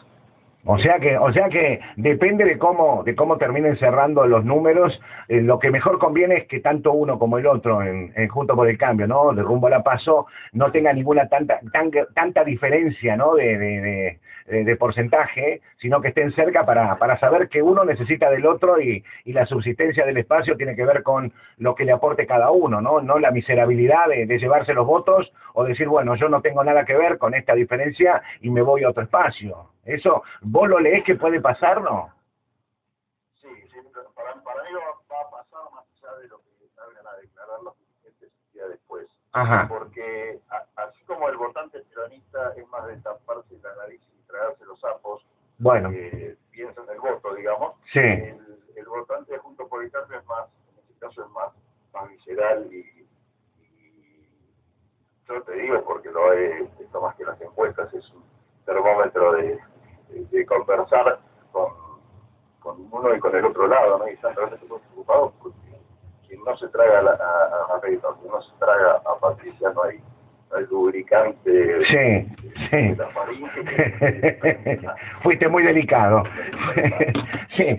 O 0.67 0.79
sea 0.79 0.99
que, 0.99 1.15
o 1.15 1.31
sea 1.31 1.47
que 1.49 1.79
depende 1.95 2.43
de 2.43 2.57
cómo, 2.57 3.03
de 3.03 3.15
cómo 3.15 3.37
terminen 3.37 3.77
cerrando 3.77 4.25
los 4.25 4.43
números, 4.43 4.99
eh, 5.27 5.39
lo 5.41 5.59
que 5.59 5.69
mejor 5.69 5.99
conviene 5.99 6.37
es 6.37 6.47
que 6.47 6.59
tanto 6.59 6.91
uno 6.91 7.19
como 7.19 7.37
el 7.37 7.45
otro, 7.45 7.83
en, 7.83 8.11
en 8.15 8.27
junto 8.29 8.55
por 8.55 8.67
el 8.67 8.77
cambio, 8.77 9.05
¿no? 9.05 9.31
De 9.33 9.43
rumbo 9.43 9.67
a 9.67 9.69
la 9.69 9.83
paso, 9.83 10.25
no 10.53 10.71
tenga 10.71 10.91
ninguna 10.91 11.29
tanta, 11.29 11.59
tan, 11.71 11.91
tanta 12.15 12.43
diferencia, 12.43 13.15
¿no? 13.15 13.35
De, 13.35 14.17
de 14.47 14.75
porcentaje, 14.75 15.61
sino 15.77 16.01
que 16.01 16.09
estén 16.09 16.31
cerca 16.33 16.65
para, 16.65 16.97
para 16.97 17.19
saber 17.19 17.49
que 17.49 17.63
uno 17.63 17.83
necesita 17.83 18.29
del 18.29 18.45
otro 18.45 18.79
y, 18.79 19.03
y 19.23 19.33
la 19.33 19.47
subsistencia 19.47 20.05
del 20.05 20.17
espacio 20.17 20.55
tiene 20.55 20.75
que 20.75 20.85
ver 20.85 21.01
con 21.01 21.33
lo 21.57 21.73
que 21.73 21.83
le 21.83 21.91
aporte 21.91 22.27
cada 22.27 22.51
uno, 22.51 22.79
¿no? 22.79 23.01
No 23.01 23.17
la 23.17 23.31
miserabilidad 23.31 24.07
de, 24.07 24.27
de 24.27 24.39
llevarse 24.39 24.73
los 24.73 24.85
votos 24.85 25.31
o 25.53 25.63
decir, 25.63 25.87
bueno, 25.87 26.15
yo 26.15 26.29
no 26.29 26.41
tengo 26.41 26.63
nada 26.63 26.85
que 26.85 26.95
ver 26.95 27.17
con 27.17 27.33
esta 27.33 27.55
diferencia 27.55 28.21
y 28.41 28.49
me 28.49 28.61
voy 28.61 28.83
a 28.83 28.89
otro 28.89 29.03
espacio. 29.03 29.74
Eso, 29.85 30.23
¿vos 30.41 30.67
lo 30.67 30.79
lees 30.79 31.03
que 31.05 31.15
puede 31.15 31.39
pasar, 31.39 31.81
no? 31.81 32.11
Sí, 33.35 33.47
sí, 33.71 33.77
para, 34.15 34.33
para 34.41 34.63
mí 34.63 34.69
va, 34.73 35.15
va 35.15 35.21
a 35.21 35.29
pasar 35.31 35.61
más 35.73 35.85
allá 36.03 36.17
de 36.19 36.27
lo 36.27 36.39
que 36.39 36.67
salgan 36.75 37.05
a 37.07 37.15
declarar 37.17 37.61
los 37.63 37.77
dirigentes 37.79 38.31
día 38.53 38.67
después. 38.67 39.07
Ajá. 39.31 39.65
porque 39.67 40.39
a- 40.49 40.65
así 40.83 41.03
como 41.03 41.27
el 41.27 41.35
votante 41.35 41.81
peronista 41.81 42.53
es 42.55 42.65
más 42.69 42.87
de 42.87 42.95
taparse 42.97 43.59
la 43.61 43.75
nariz 43.75 44.01
y 44.17 44.21
tragarse 44.27 44.63
los 44.65 44.79
sapos, 44.79 45.25
Bueno, 45.57 45.89
que 45.91 46.37
piensa 46.51 46.81
en 46.81 46.89
el 46.91 46.99
voto, 47.01 47.35
digamos, 47.35 47.75
sí, 47.91 47.99
el, 47.99 48.63
el 48.77 48.85
votante 48.87 49.37
junto 49.39 49.67
por 49.67 49.83
el 49.83 49.91
cambio 49.91 50.19
es 50.19 50.25
más, 50.25 50.47
en 50.71 50.79
este 50.79 50.93
caso 50.99 51.23
es 51.25 51.29
más, 51.31 51.51
más 51.93 52.09
visceral 52.09 52.69
y, 52.73 52.77
y 53.59 54.29
yo 55.27 55.41
te 55.43 55.51
digo 55.53 55.83
porque 55.83 56.09
lo 56.11 56.31
he, 56.31 56.61
esto 56.79 57.01
más 57.01 57.13
que 57.17 57.25
las 57.25 57.39
encuestas 57.41 57.93
es 57.93 58.09
un 58.13 58.23
termómetro 58.65 59.33
de, 59.33 59.59
de, 60.09 60.45
conversar 60.45 61.19
con, 61.51 61.69
con 62.59 62.77
uno 62.91 63.15
y 63.15 63.19
con 63.19 63.35
el 63.35 63.45
otro 63.45 63.67
lado, 63.67 63.99
¿no? 63.99 64.07
Y 64.07 64.11
están 64.13 64.35
realmente 64.35 64.65
muy 64.67 64.79
preocupados 64.79 65.33
porque 65.41 65.57
quien 66.27 66.43
no 66.43 66.55
se 66.57 66.67
traga 66.69 66.99
a, 66.99 67.01
la- 67.03 67.11
a, 67.11 67.75
a 67.77 67.81
quien 67.81 67.99
no 68.31 68.41
se 68.41 68.51
traga 68.59 69.01
a 69.05 69.19
Patricia, 69.19 69.71
no 69.75 69.83
hay, 69.83 69.99
no 70.51 70.57
hay 70.57 70.65
lubricante 70.67 71.85
sí, 71.85 71.95
de 71.95 72.27
sí. 72.69 72.95
la. 72.95 73.09
Fuiste 75.21 75.47
muy 75.47 75.63
delicado. 75.63 76.23
sí, 77.57 77.77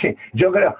sí, 0.00 0.16
yo 0.32 0.50
creo, 0.52 0.74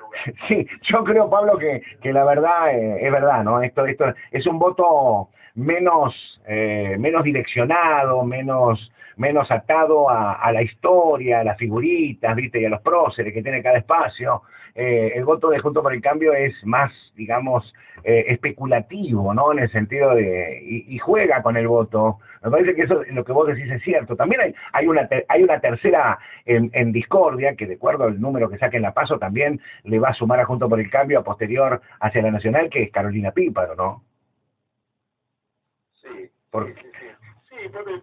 Sí, 0.48 0.66
yo 0.82 1.04
creo, 1.04 1.28
Pablo, 1.28 1.58
que, 1.58 1.82
que 2.00 2.12
la 2.12 2.24
verdad 2.24 2.70
eh, 2.74 2.98
es 3.06 3.12
verdad, 3.12 3.44
¿no? 3.44 3.62
Esto, 3.62 3.84
esto 3.86 4.06
es 4.30 4.46
un 4.46 4.58
voto 4.58 5.28
menos, 5.54 6.40
eh, 6.46 6.96
menos 6.98 7.24
direccionado, 7.24 8.24
menos, 8.24 8.92
menos 9.16 9.50
atado 9.50 10.10
a, 10.10 10.50
la 10.52 10.62
historia, 10.62 11.40
a 11.40 11.44
las 11.44 11.58
figuritas, 11.58 12.34
¿viste? 12.34 12.60
Y 12.60 12.64
a 12.64 12.70
los 12.70 12.80
próceres 12.80 13.32
que 13.32 13.42
tiene 13.42 13.62
cada 13.62 13.78
espacio. 13.78 14.42
Eh, 14.74 15.12
el 15.14 15.24
voto 15.24 15.50
de 15.50 15.60
Junto 15.60 15.82
por 15.82 15.94
el 15.94 16.02
Cambio 16.02 16.32
es 16.32 16.52
más, 16.64 16.92
digamos, 17.14 17.72
eh, 18.02 18.24
especulativo, 18.28 19.32
¿no? 19.32 19.52
En 19.52 19.60
el 19.60 19.70
sentido 19.70 20.16
de, 20.16 20.60
y, 20.64 20.96
y, 20.96 20.98
juega 20.98 21.42
con 21.42 21.56
el 21.56 21.68
voto. 21.68 22.18
Me 22.42 22.50
parece 22.50 22.74
que 22.74 22.82
eso, 22.82 23.02
lo 23.12 23.24
que 23.24 23.32
vos 23.32 23.46
decís 23.46 23.70
es 23.70 23.82
cierto. 23.84 24.16
También 24.16 24.40
hay, 24.40 24.54
hay, 24.72 24.88
una, 24.88 25.08
hay 25.28 25.42
una 25.44 25.60
tercera 25.60 26.18
en, 26.44 26.70
en 26.72 26.90
discordia, 26.90 27.54
que 27.54 27.66
de 27.66 27.74
acuerdo 27.74 28.04
al 28.04 28.20
número 28.20 28.50
que 28.50 28.58
saque 28.58 28.78
en 28.78 28.82
la 28.82 28.94
paso, 28.94 29.18
también 29.20 29.60
le 29.84 30.00
va 30.00 30.08
a 30.08 30.14
sumar 30.14 30.40
a 30.40 30.44
Junto 30.44 30.68
por 30.68 30.80
el 30.80 30.90
Cambio 30.90 31.20
a 31.20 31.24
posterior 31.24 31.80
hacia 32.00 32.22
la 32.22 32.32
Nacional, 32.32 32.68
que 32.68 32.82
es 32.82 32.90
Carolina 32.90 33.30
Píparo, 33.30 33.76
¿no? 33.76 34.02
Sí, 37.48 37.56
porque, 37.72 38.02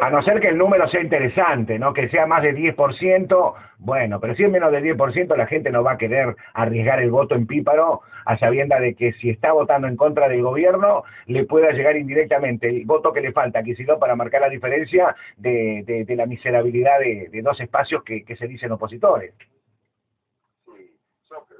A 0.00 0.10
no 0.10 0.22
ser 0.22 0.40
que 0.40 0.48
el 0.48 0.56
número 0.58 0.86
sea 0.88 1.00
interesante, 1.02 1.76
¿no? 1.78 1.92
Que 1.92 2.08
sea 2.08 2.24
más 2.26 2.42
de 2.42 2.54
10%, 2.54 3.54
bueno, 3.78 4.20
pero 4.20 4.34
si 4.36 4.44
es 4.44 4.50
menos 4.50 4.70
de 4.70 4.80
10%, 4.80 5.34
la 5.36 5.46
gente 5.46 5.70
no 5.70 5.82
va 5.82 5.92
a 5.92 5.98
querer 5.98 6.36
arriesgar 6.54 7.00
el 7.02 7.10
voto 7.10 7.34
en 7.34 7.46
píparo 7.48 8.02
a 8.24 8.38
sabienda 8.38 8.78
de 8.78 8.94
que 8.94 9.12
si 9.14 9.30
está 9.30 9.50
votando 9.52 9.88
en 9.88 9.96
contra 9.96 10.28
del 10.28 10.42
gobierno, 10.42 11.02
le 11.26 11.44
pueda 11.44 11.72
llegar 11.72 11.96
indirectamente 11.96 12.68
el 12.68 12.84
voto 12.86 13.12
que 13.12 13.20
le 13.20 13.32
falta 13.32 13.58
a 13.58 13.62
Kicillof 13.64 13.98
para 13.98 14.14
marcar 14.14 14.40
la 14.42 14.48
diferencia 14.48 15.16
de, 15.36 15.82
de, 15.84 16.04
de 16.04 16.16
la 16.16 16.26
miserabilidad 16.26 17.00
de, 17.00 17.28
de 17.30 17.42
dos 17.42 17.58
espacios 17.60 18.04
que, 18.04 18.24
que 18.24 18.36
se 18.36 18.46
dicen 18.46 18.70
opositores. 18.70 19.34
Sí, 20.64 20.96
que 21.28 21.54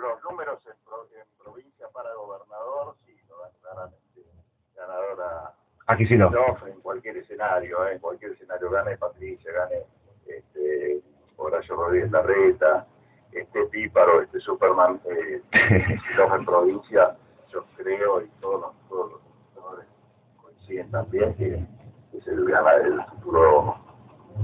los 0.00 0.24
números 0.28 0.58
en, 0.66 0.72
pro- 0.84 1.06
en 1.14 1.44
provincia 1.44 1.86
para 1.94 2.12
gobernador, 2.14 2.96
sí, 3.06 3.14
lo 3.28 3.38
dan 3.38 3.52
claramente 3.62 3.98
ganadora 5.88 5.94
A 5.94 5.96
Kicillof. 5.96 6.32
Kicillof 6.32 6.68
en 6.68 6.80
cualquier 6.80 7.16
escenario, 7.18 7.86
¿eh? 7.86 7.92
en 7.94 7.98
cualquier 7.98 8.32
escenario, 8.32 8.70
gane 8.70 8.96
Patricia, 8.96 9.52
gane 9.52 9.82
este, 10.26 11.00
Horacio 11.36 11.76
Rodríguez 11.76 12.10
Larreta, 12.10 12.86
este 13.32 13.64
Píparo, 13.66 14.22
este 14.22 14.40
Superman, 14.40 15.00
eh, 15.10 15.40
en 15.52 16.44
provincia, 16.44 17.16
yo 17.52 17.64
creo, 17.76 18.22
y 18.22 18.28
todos 18.40 18.60
los, 18.60 18.88
todos 18.88 19.12
los 19.12 19.20
gobernadores 19.54 19.86
coinciden 20.42 20.90
también, 20.90 21.34
que, 21.34 21.54
es 22.16 22.26
el, 22.26 22.44
gana- 22.46 22.74
el 22.74 23.02
futuro 23.04 23.76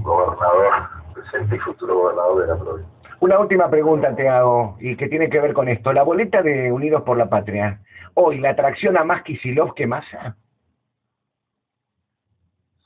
gobernador, 0.01 0.71
presente 1.13 1.55
y 1.55 1.59
futuro 1.59 1.95
gobernador 1.95 2.41
de 2.41 2.47
la 2.47 2.59
provincia. 2.59 2.91
Una 3.21 3.39
última 3.39 3.69
pregunta 3.69 4.15
te 4.15 4.27
hago, 4.29 4.77
y 4.79 4.95
que 4.95 5.07
tiene 5.07 5.29
que 5.29 5.39
ver 5.39 5.53
con 5.53 5.67
esto. 5.67 5.91
La 5.93 6.03
boleta 6.03 6.41
de 6.41 6.71
Unidos 6.71 7.01
por 7.03 7.17
la 7.17 7.29
Patria, 7.29 7.79
hoy, 8.13 8.39
¿la 8.39 8.51
atracciona 8.51 9.03
más 9.03 9.23
Kicillof 9.23 9.73
que 9.73 9.87
Massa? 9.87 10.35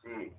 Sí, 0.02 0.32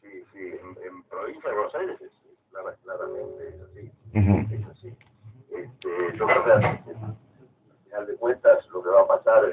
sí, 0.00 0.24
sí. 0.32 0.38
En, 0.38 0.68
en 0.94 1.02
provincia 1.44 1.50
de 1.50 1.54
Buenos 1.54 1.74
Aires 1.74 2.00
es, 2.00 2.12
es 2.32 2.38
clara- 2.50 2.76
claramente 2.82 3.48
es 3.48 3.60
así. 3.62 4.54
Es 4.54 4.66
así. 4.68 4.96
Este, 5.50 6.16
yo 6.18 6.26
creo 6.26 6.44
que 6.44 6.52
al 6.52 6.78
final 7.84 8.06
de 8.06 8.16
cuentas 8.16 8.68
lo 8.70 8.82
que 8.82 8.88
va 8.90 9.00
a 9.02 9.06
pasar 9.06 9.44
en, 9.44 9.50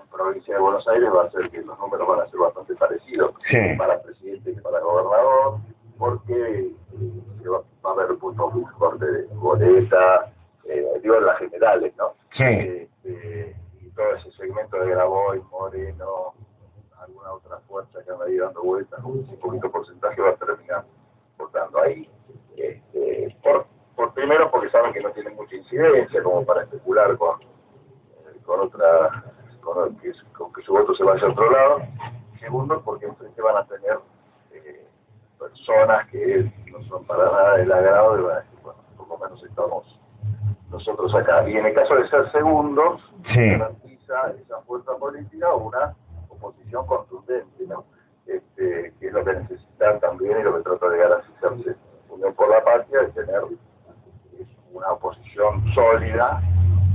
en 0.00 0.08
provincia 0.10 0.54
de 0.54 0.60
Buenos 0.60 0.86
Aires 0.88 1.08
va 1.14 1.24
a 1.24 1.30
ser 1.30 1.50
que 1.50 1.62
los 1.62 1.78
números 1.78 2.08
van 2.08 2.20
a 2.20 2.28
ser 2.28 2.40
bastante 2.40 2.74
parecidos 2.76 3.34
Sí. 3.50 3.56
para 3.78 4.00
presidente 4.02 4.54
que 4.54 4.60
para 4.60 4.80
gobernador, 4.80 5.58
porque 5.98 6.58
eh, 6.60 7.48
va, 7.48 7.62
va 7.84 7.90
a 7.90 8.04
haber 8.04 8.18
puntos 8.18 8.52
muy 8.54 8.64
fuertes 8.72 9.08
de 9.28 9.34
boleta, 9.34 10.32
eh, 10.64 11.00
digo 11.02 11.16
en 11.16 11.26
las 11.26 11.38
generales, 11.38 11.94
¿no? 11.96 12.12
Sí. 12.36 12.44
Este, 12.44 13.56
y 13.80 13.88
todo 13.90 14.14
ese 14.16 14.30
segmento 14.32 14.76
de 14.78 14.90
Graboy, 14.90 15.40
Moreno, 15.50 16.34
alguna 17.06 17.32
otra 17.32 17.58
fuerza 17.68 18.02
que 18.04 18.10
anda 18.10 18.24
ahí 18.26 18.36
dando 18.36 18.62
vueltas, 18.62 19.00
un 19.04 19.24
poquito 19.40 19.70
porcentaje 19.70 20.20
va 20.20 20.30
a 20.30 20.36
terminar 20.36 20.84
votando 21.38 21.80
ahí. 21.80 22.08
Este, 22.56 23.36
por, 23.42 23.66
por 23.94 24.12
primero 24.14 24.50
porque 24.50 24.70
saben 24.70 24.92
que 24.92 25.00
no 25.00 25.10
tienen 25.12 25.34
mucha 25.36 25.56
incidencia 25.56 26.22
como 26.22 26.44
para 26.44 26.62
especular 26.62 27.16
con, 27.16 27.40
eh, 27.42 28.40
con 28.44 28.60
otra, 28.60 29.24
con, 29.62 29.96
que, 29.98 30.12
con 30.36 30.52
que 30.52 30.62
su 30.62 30.72
voto 30.72 30.94
se 30.94 31.04
vaya 31.04 31.26
a 31.26 31.30
otro 31.30 31.50
lado. 31.50 31.78
Segundo 32.40 32.80
porque 32.82 33.06
enfrente 33.06 33.40
van 33.42 33.56
a 33.56 33.66
tener 33.66 33.98
eh, 34.52 34.86
personas 35.38 36.08
que 36.10 36.50
no 36.70 36.82
son 36.84 37.04
para 37.04 37.24
nada 37.24 37.56
del 37.56 37.72
agrado 37.72 38.18
y 38.18 38.22
van 38.22 38.36
a 38.36 38.40
decir, 38.40 38.58
bueno, 38.62 38.78
por 38.96 39.08
lo 39.08 39.18
menos 39.18 39.42
estamos 39.44 40.00
nosotros 40.70 41.14
acá. 41.14 41.48
Y 41.48 41.56
en 41.56 41.66
el 41.66 41.74
caso 41.74 41.94
de 41.94 42.08
ser 42.08 42.30
segundos, 42.32 43.00
Sí. 43.32 43.50
garantiza 43.50 44.32
esa 44.40 44.60
fuerza 44.62 44.96
política 44.96 45.54
una 45.54 45.94
oposición 46.36 46.86
contundente, 46.86 47.64
¿no? 47.66 47.84
Este, 48.26 48.92
que 48.98 49.06
es 49.06 49.12
lo 49.12 49.24
que 49.24 49.32
necesitan 49.34 50.00
también 50.00 50.40
y 50.40 50.42
lo 50.42 50.56
que 50.56 50.62
trata 50.62 50.88
de 50.88 50.98
garantizarse 50.98 51.76
Unión 52.08 52.34
por 52.34 52.48
la 52.48 52.64
Patria, 52.64 53.02
es 53.02 53.14
tener 53.14 53.40
una 54.72 54.92
oposición 54.92 55.64
sólida 55.74 56.40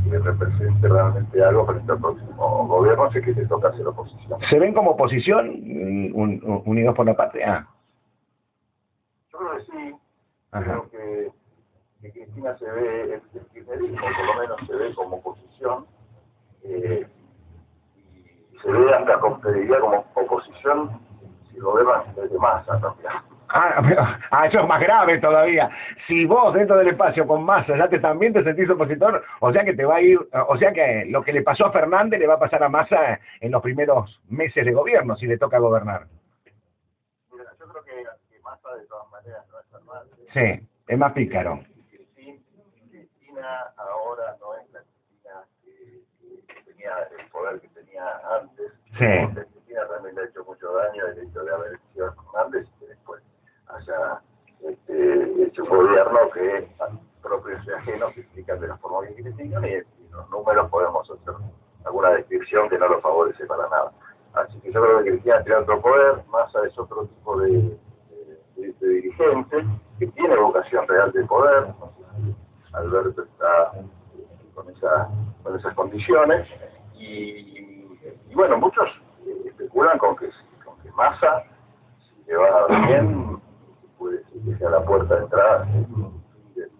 que 0.10 0.18
represente 0.20 0.88
realmente 0.88 1.44
algo 1.44 1.66
frente 1.68 1.92
al 1.92 2.00
próximo 2.00 2.68
gobierno, 2.68 3.04
así 3.06 3.22
que 3.22 3.34
te 3.34 3.46
toca 3.46 3.68
hacer 3.70 3.88
oposición. 3.88 4.40
¿Se 4.50 4.60
ven 4.60 4.74
como 4.74 4.92
oposición 4.92 5.48
mm, 5.50 6.16
un- 6.16 6.42
un- 6.44 6.64
Unidos 6.66 6.96
por 6.96 7.06
la 7.06 7.14
Patria? 7.16 7.68
Yo 9.32 9.38
creo 9.40 9.52
que 9.58 9.64
sí, 9.72 9.96
Ajá. 10.52 10.64
creo 10.66 10.90
que, 10.90 11.32
que 12.02 12.12
Cristina 12.12 12.58
se 12.58 12.70
ve, 12.72 13.04
el, 13.04 13.12
el 13.14 13.46
kirchnerismo 13.54 13.98
por 14.02 14.26
lo 14.36 14.42
menos 14.42 14.68
se 14.68 14.76
ve 14.76 14.96
como 14.96 15.18
oposición, 15.18 15.86
eh, 16.64 17.08
se 18.64 18.72
ve 18.72 18.94
hasta, 18.94 19.20
como, 19.20 19.40
te 19.40 19.52
diría, 19.54 19.80
como 19.80 20.06
oposición 20.14 20.90
si 21.52 21.58
lo 21.58 21.74
vemos 21.74 22.16
desde 22.16 22.38
masa 22.38 22.80
también. 22.80 23.12
Ah, 23.54 23.82
pero- 23.88 24.02
ah, 24.32 24.48
eso 24.48 24.60
es 24.62 24.68
más 24.68 24.80
grave 24.82 25.20
todavía. 25.20 25.70
Si 26.08 26.26
vos 26.26 26.54
dentro 26.54 26.78
del 26.78 26.88
espacio 26.90 27.28
con 27.28 27.44
masa 27.44 27.76
ya 27.76 27.90
te 27.90 28.00
también 28.00 28.32
te 28.34 28.44
sentís 28.44 28.70
opositor, 28.70 29.24
o 29.42 29.52
sea 29.52 29.66
que 29.66 29.74
te 29.74 29.84
va 29.86 29.96
a 29.96 30.02
ir, 30.02 30.18
o 30.48 30.58
sea 30.58 30.72
que 30.72 31.06
lo 31.10 31.22
que 31.22 31.34
le 31.34 31.42
pasó 31.42 31.66
a 31.66 31.72
Fernández 31.72 32.20
le 32.20 32.28
va 32.28 32.36
a 32.36 32.40
pasar 32.40 32.64
a 32.64 32.70
Massa 32.70 33.20
en 33.42 33.52
los 33.52 33.62
primeros 33.62 34.22
meses 34.30 34.64
de 34.66 34.72
gobierno 34.72 35.16
si 35.18 35.28
le 35.28 35.38
toca 35.38 35.58
gobernar. 35.60 36.06
Mira, 37.32 37.52
yo 37.60 37.66
creo 37.68 37.84
que, 37.84 37.92
que 38.34 38.40
masa 38.42 38.74
de 38.76 38.86
todas 38.86 39.10
maneras 39.12 39.46
no 39.52 39.60
es 39.60 39.66
Fernández. 39.68 40.18
Sí, 40.62 40.68
es 40.88 40.98
más 40.98 41.12
pícaro. 41.12 41.60
Cristina, 41.90 42.40
Cristina 42.90 43.48
ahora 43.76 44.38
no 44.40 44.54
es 44.56 44.72
la 44.72 44.80
Cristina 44.80 45.44
que, 45.62 46.54
que 46.54 46.62
tenía 46.72 46.92
el 47.20 47.28
poder 47.30 47.60
que 47.60 47.68
tenía 48.02 48.22
antes. 48.40 48.72
Sí. 48.98 49.42
Cristina 49.52 49.88
también 49.88 50.16
le 50.16 50.22
ha 50.22 50.26
hecho 50.26 50.44
mucho 50.46 50.72
daño 50.74 51.08
el 51.08 51.20
hecho 51.20 51.44
de 51.44 51.54
haber 51.54 51.80
sido 51.94 52.14
Fernández 52.14 52.68
y 52.68 52.80
que 52.80 52.88
después 52.88 53.24
haya 53.68 54.22
este, 54.62 55.44
hecho 55.44 55.64
un 55.64 55.70
gobierno 55.70 56.20
que 56.34 56.68
propios 57.22 57.66
y 57.66 57.72
ajenos 57.72 58.18
explican 58.18 58.60
de 58.60 58.68
la 58.68 58.78
forma 58.78 59.08
que 59.08 59.16
critican 59.16 59.66
y, 59.66 59.82
los 60.12 60.30
números 60.30 60.70
podemos 60.70 61.10
hacer 61.10 61.36
alguna 61.86 62.10
descripción 62.10 62.68
que 62.68 62.78
no 62.78 62.90
lo 62.90 63.00
favorece 63.00 63.46
para 63.46 63.64
nada. 63.70 63.94
Así 64.34 64.60
que 64.60 64.70
yo 64.74 64.82
creo 64.82 65.04
que 65.04 65.12
Cristina 65.12 65.42
tiene 65.44 65.60
otro 65.60 65.82
poder, 65.82 66.22
Massa 66.28 66.66
es 66.68 66.78
otro 66.78 67.06
tipo 67.06 67.40
de, 67.40 67.80
de, 68.58 68.74
de 68.74 68.88
dirigente 68.90 69.66
que 70.00 70.08
tiene 70.08 70.36
vocación 70.36 70.86
real 70.86 71.14
de 71.14 71.24
poder. 71.24 71.68
No 71.80 71.94
sé 71.96 72.04
si 72.26 72.76
Alberto 72.76 73.24
está 73.24 73.72
con, 74.54 74.70
esa, 74.70 75.08
con 75.44 75.58
esas 75.58 75.74
condiciones. 75.76 76.46
Y, 76.94 77.71
y 78.32 78.34
bueno, 78.34 78.58
muchos 78.58 78.90
especulan 79.46 79.98
con 79.98 80.16
que, 80.16 80.30
con 80.64 80.80
que 80.82 80.90
Massa, 80.92 81.44
si 82.00 82.32
le 82.32 82.38
va 82.38 82.68
bien, 82.88 83.42
puede 83.98 84.24
ser 84.24 84.42
que 84.46 84.58
sea 84.58 84.70
la 84.70 84.86
puerta 84.86 85.16
de 85.16 85.24
entrada 85.24 85.66
del, 86.56 86.72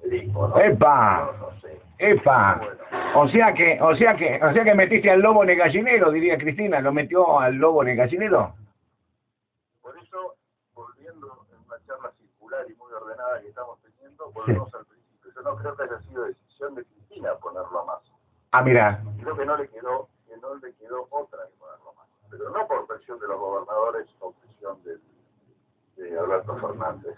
kirchnerismo, 0.00 0.48
¿no? 0.48 0.58
¡Epa! 0.58 1.30
No, 1.38 1.50
no 1.50 1.60
sé. 1.60 1.78
¡Epa! 1.98 2.56
Bueno. 2.56 2.76
O 3.16 3.28
sea 3.28 3.52
que, 3.52 3.78
o 3.82 3.94
sea 3.96 4.16
que, 4.16 4.40
o 4.42 4.52
sea 4.54 4.64
que 4.64 4.74
metiste 4.74 5.10
al 5.10 5.20
lobo 5.20 5.42
en 5.42 5.50
el 5.50 5.58
gallinero, 5.58 6.10
diría 6.10 6.38
Cristina, 6.38 6.80
¿lo 6.80 6.90
metió 6.90 7.38
al 7.38 7.56
lobo 7.56 7.82
en 7.82 7.90
el 7.90 7.96
gallinero? 7.96 8.54
Por 9.82 9.98
eso, 9.98 10.36
volviendo 10.74 11.26
en 11.52 11.66
una 11.66 11.76
charla 11.86 12.12
circular 12.18 12.64
y 12.70 12.74
muy 12.76 12.92
ordenada 12.92 13.42
que 13.42 13.48
estamos 13.48 13.78
teniendo, 13.82 14.32
volvemos 14.32 14.74
al 14.74 14.86
principio. 14.86 15.32
Yo 15.34 15.42
no 15.42 15.56
creo 15.56 15.76
que 15.76 15.82
haya 15.82 15.98
sido 16.00 16.24
decisión 16.24 16.74
de 16.76 16.84
Cristina 16.84 17.34
ponerlo 17.42 17.80
a 17.80 17.84
Massa. 17.84 18.12
Ah, 18.52 18.62
mira. 18.62 19.02
Creo 19.20 19.36
que 19.36 19.44
no 19.44 19.56
le 19.58 19.68
quedó, 19.68 20.08
no 20.46 20.54
le 20.56 20.72
quedó 20.74 21.06
otra 21.10 21.42
a. 21.42 22.06
Pero 22.30 22.50
no 22.50 22.66
por 22.66 22.86
presión 22.86 23.18
de 23.20 23.28
los 23.28 23.38
gobernadores 23.38 24.06
o 24.20 24.32
presión 24.32 24.82
del, 24.84 25.00
de 25.96 26.18
Alberto 26.18 26.56
Fernández. 26.56 27.16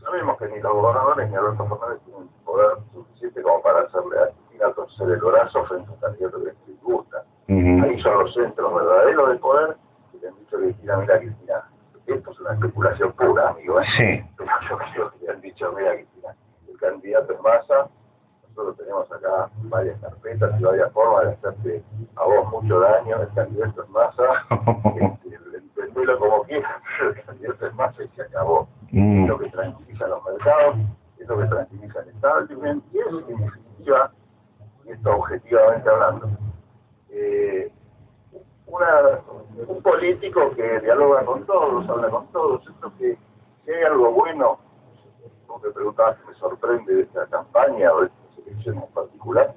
Sabemos 0.00 0.38
que 0.38 0.48
ni 0.48 0.60
los 0.60 0.72
gobernadores 0.72 1.28
ni 1.28 1.36
Alberto 1.36 1.66
Fernández 1.66 2.00
tienen 2.04 2.28
poder 2.44 2.78
suficiente 2.92 3.42
como 3.42 3.62
para 3.62 3.80
hacerle 3.80 4.18
a 4.18 4.28
Cristina 4.28 4.72
torcer 4.72 5.10
el 5.10 5.20
brazo 5.20 5.64
frente 5.66 5.88
a 5.88 5.92
un 5.92 6.00
candidato 6.00 6.38
que 6.38 6.54
les 6.66 6.82
gusta. 6.82 7.24
Ujú. 7.48 7.84
Ahí 7.84 8.02
son 8.02 8.18
los 8.18 8.34
centros 8.34 8.74
verdaderos 8.74 9.30
de 9.30 9.36
poder 9.36 9.76
que 10.12 10.18
le 10.18 10.28
han 10.28 10.38
dicho 10.38 10.56
a 10.56 10.60
Cristina, 10.60 10.96
mira 10.96 11.18
Cristina, 11.18 11.70
esto 12.06 12.30
es 12.30 12.40
una 12.40 12.54
especulación 12.54 13.12
pura, 13.12 13.50
amigo. 13.50 13.80
¿eh? 13.80 13.84
Sí. 13.96 14.30
Pero 14.36 14.50
yo 14.68 14.78
creo 14.78 15.10
que 15.10 15.26
le 15.26 15.32
han 15.32 15.40
dicho, 15.40 15.72
mira 15.72 15.94
Cristina, 15.94 16.36
el 16.68 16.78
candidato 16.78 17.32
es 17.32 17.40
Massa, 17.40 17.90
tenemos 18.76 19.10
acá 19.10 19.50
varias 19.64 19.98
carpetas 20.00 20.60
y 20.60 20.62
varias 20.62 20.92
formas 20.92 21.24
de 21.24 21.32
hacerte 21.32 21.82
a 22.16 22.24
vos 22.24 22.52
mucho 22.52 22.80
daño, 22.80 23.22
el 23.22 23.28
candidato 23.34 23.84
en 23.84 23.92
masa, 23.92 24.22
este, 24.96 25.56
entendelo 25.56 26.18
como 26.18 26.42
quieras, 26.44 26.82
pero 26.98 27.10
el 27.10 27.24
candidato 27.24 27.66
en 27.66 27.76
masa 27.76 28.04
y 28.04 28.08
se 28.08 28.22
acabó. 28.22 28.68
Mm. 28.90 29.22
Es 29.22 29.28
lo 29.28 29.38
que 29.38 29.50
tranquiliza 29.50 30.06
los 30.08 30.24
mercados, 30.24 30.76
es 31.18 31.28
lo 31.28 31.38
que 31.38 31.46
tranquiliza 31.46 32.00
el 32.00 32.08
establishment 32.10 32.84
y 32.92 32.98
es 32.98 33.06
en 33.06 33.26
definitiva, 33.26 34.12
y 34.84 34.90
esto 34.90 35.10
objetivamente 35.10 35.88
hablando, 35.88 36.28
eh, 37.10 37.72
una, 38.66 39.20
un 39.66 39.82
político 39.82 40.50
que 40.54 40.80
dialoga 40.80 41.24
con 41.24 41.44
todos, 41.46 41.88
habla 41.88 42.08
con 42.08 42.26
todos, 42.28 42.66
esto 42.66 42.92
que 42.98 43.18
si 43.64 43.70
hay 43.70 43.84
algo 43.84 44.10
bueno, 44.12 44.58
como 45.46 45.60
te 45.60 45.70
preguntabas 45.70 46.18
que 46.18 46.28
me 46.28 46.34
sorprende 46.34 46.94
de 46.94 47.02
esta 47.02 47.26
campaña 47.26 47.92
o 47.92 48.00
de 48.00 48.06
esta 48.06 48.50
elección 48.50 48.76
en 48.76 48.92
particular, 48.92 49.54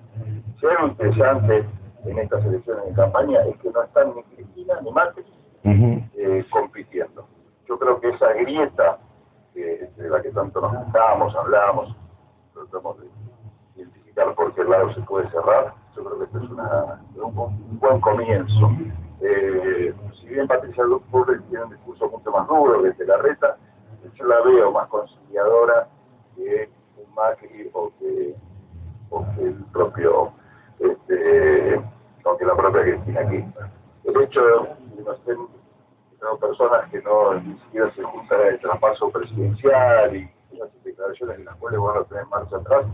si 0.60 0.66
hay 0.66 0.76
algo 0.76 0.88
interesante 0.88 1.66
en 2.06 2.20
estas 2.20 2.46
elecciones 2.46 2.86
de 2.86 2.94
campaña 2.94 3.42
es 3.46 3.58
que 3.58 3.70
no 3.70 3.84
están 3.84 4.16
ni 4.16 4.24
Cristina 4.24 4.80
ni 4.82 4.92
Macri 4.92 5.24
eh, 5.64 6.46
compitiendo. 6.52 7.28
Yo 7.68 7.80
creo 7.80 8.00
que 8.00 8.10
esa 8.10 8.34
grieta 8.34 9.00
de 9.56 10.10
la 10.10 10.22
que 10.22 10.32
tanto 10.32 10.60
nos 10.60 10.76
juntábamos, 10.76 11.36
hablábamos, 11.36 11.96
tratamos 12.54 13.00
de 13.00 13.08
identificar 13.76 14.36
por 14.36 14.54
qué 14.54 14.64
lado 14.64 14.94
se 14.94 15.02
puede 15.02 15.30
cerrar, 15.30 15.74
yo 15.96 16.04
creo 16.04 16.20
que 16.20 16.26
este 16.26 16.38
es 16.40 16.52
una, 16.52 17.02
un, 17.16 17.80
buen 17.80 18.02
comienzo. 18.02 18.72
Eh, 19.22 19.94
si 20.20 20.28
bien 20.28 20.48
Patricia 20.48 20.84
Bullrich 21.10 21.42
tiene 21.50 21.64
un 21.64 21.70
discurso 21.72 22.10
mucho 22.10 22.32
más 22.32 22.48
duro 22.48 22.82
desde 22.82 23.06
la 23.06 23.18
reta, 23.18 23.58
yo 24.14 24.26
la 24.26 24.42
veo 24.42 24.72
más 24.72 24.88
conciliadora 24.90 25.88
que 26.36 26.70
un 26.98 27.16
Macri 27.16 27.70
o 27.74 27.92
que, 27.98 28.36
o 29.10 29.26
que 29.36 29.44
el 29.44 29.66
propio, 29.72 30.34
este, 30.80 31.82
la 32.46 32.56
propia 32.56 32.82
Cristina 32.84 33.22
aquí. 33.22 33.46
El 34.04 34.22
hecho 34.22 34.42
de 35.26 35.36
no 36.22 36.38
personas 36.38 36.90
que 36.90 37.02
no 37.02 37.36
ni 37.36 37.54
siquiera 37.60 37.92
se 37.94 38.04
juntan 38.04 38.42
el 38.48 38.60
traspaso 38.60 39.10
presidencial 39.10 40.16
y 40.16 40.30
esas 40.54 40.84
declaraciones 40.84 41.38
en 41.38 41.46
las 41.46 41.56
cuales 41.58 41.80
van 41.80 41.98
a 41.98 42.04
tener 42.06 42.26
marcha 42.28 42.58
atrás, 42.58 42.86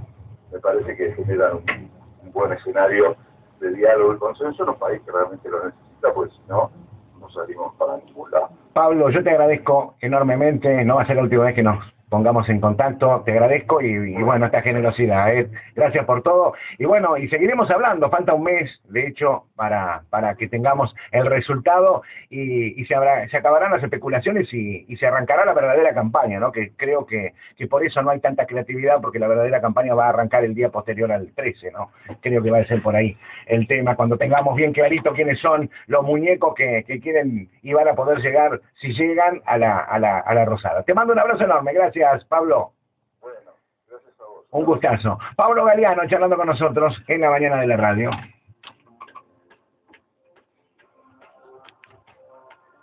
me 0.51 0.59
parece 0.59 0.95
que 0.95 1.13
generan 1.13 1.57
un, 1.57 1.91
un 2.23 2.31
buen 2.33 2.51
escenario 2.51 3.15
de 3.61 3.71
diálogo 3.73 4.15
y 4.15 4.17
consenso 4.17 4.63
en 4.63 4.69
un 4.69 4.75
país 4.75 5.01
que 5.05 5.11
realmente 5.11 5.49
lo 5.49 5.65
necesita, 5.65 6.13
pues 6.13 6.31
si 6.33 6.41
no, 6.49 6.71
no 7.19 7.29
salimos 7.29 7.73
para 7.75 7.97
ningún 7.97 8.29
lado. 8.31 8.49
Pablo, 8.73 9.09
yo 9.09 9.23
te 9.23 9.29
agradezco 9.29 9.95
enormemente, 10.01 10.83
no 10.83 10.95
va 10.95 11.03
a 11.03 11.07
ser 11.07 11.15
la 11.15 11.23
última 11.23 11.45
vez 11.45 11.55
que 11.55 11.63
nos 11.63 11.77
pongamos 12.11 12.47
en 12.49 12.59
contacto. 12.59 13.23
Te 13.25 13.31
agradezco 13.31 13.81
y, 13.81 14.21
bueno, 14.21 14.45
esta 14.45 14.61
generosidad. 14.61 15.33
¿eh? 15.33 15.49
Gracias 15.75 16.05
por 16.05 16.21
todo. 16.21 16.53
Y 16.77 16.83
bueno, 16.83 17.17
y 17.17 17.29
seguiremos 17.29 17.71
hablando. 17.71 18.09
Falta 18.09 18.33
un 18.33 18.43
mes, 18.43 18.69
de 18.89 19.07
hecho, 19.07 19.45
para, 19.55 20.03
para 20.09 20.35
que 20.35 20.49
tengamos 20.49 20.93
el 21.11 21.25
resultado 21.25 22.03
y, 22.29 22.83
se, 22.85 22.95
habrá, 22.95 23.27
se 23.29 23.37
acabarán 23.37 23.71
las 23.71 23.81
especulaciones 23.81 24.53
y, 24.53 24.85
se 24.97 25.07
arrancará 25.07 25.45
la 25.45 25.53
verdadera 25.53 25.93
campaña, 25.95 26.39
¿no? 26.39 26.51
Que 26.51 26.73
creo 26.75 27.05
que, 27.07 27.33
que 27.57 27.65
por 27.67 27.83
eso 27.83 28.01
no 28.03 28.11
hay 28.11 28.19
tanta 28.19 28.45
creatividad, 28.45 29.01
porque 29.01 29.17
la 29.17 29.27
verdadera 29.27 29.61
campaña 29.61 29.95
va 29.95 30.07
a 30.07 30.09
arrancar 30.09 30.43
el 30.43 30.53
día 30.53 30.69
posterior 30.69 31.11
al 31.11 31.31
13, 31.33 31.71
¿no? 31.71 31.91
Creo 32.19 32.43
que 32.43 32.51
va 32.51 32.59
a 32.59 32.65
ser 32.65 32.83
por 32.83 32.95
ahí 32.95 33.17
el 33.47 33.65
tema, 33.67 33.95
cuando 33.95 34.17
tengamos 34.17 34.55
bien 34.55 34.73
clarito 34.73 35.13
quiénes 35.13 35.39
son 35.39 35.71
los 35.87 36.03
muñecos 36.03 36.53
que, 36.55 36.83
que 36.85 36.99
quieren 36.99 37.49
y 37.63 37.73
van 37.73 37.87
a 37.87 37.93
poder 37.93 38.19
llegar, 38.19 38.59
si 38.75 38.93
llegan, 38.93 39.41
a 39.45 39.57
la, 39.57 39.79
a 39.79 39.97
la, 39.97 40.19
a 40.19 40.33
la 40.35 40.45
Rosada. 40.45 40.83
Te 40.83 40.93
mando 40.93 41.13
un 41.13 41.19
abrazo 41.19 41.45
enorme. 41.45 41.71
Gracias. 42.01 42.25
Pablo. 42.25 42.73
Bueno, 43.21 43.51
gracias 43.89 44.19
a 44.19 44.23
vos. 44.23 44.45
Un 44.51 44.65
gustazo. 44.65 45.19
Pablo 45.35 45.65
Galeano 45.65 46.07
charlando 46.07 46.35
con 46.35 46.47
nosotros 46.47 46.95
en 47.07 47.21
la 47.21 47.29
mañana 47.29 47.57
de 47.57 47.67
la 47.67 47.77
radio. 47.77 48.09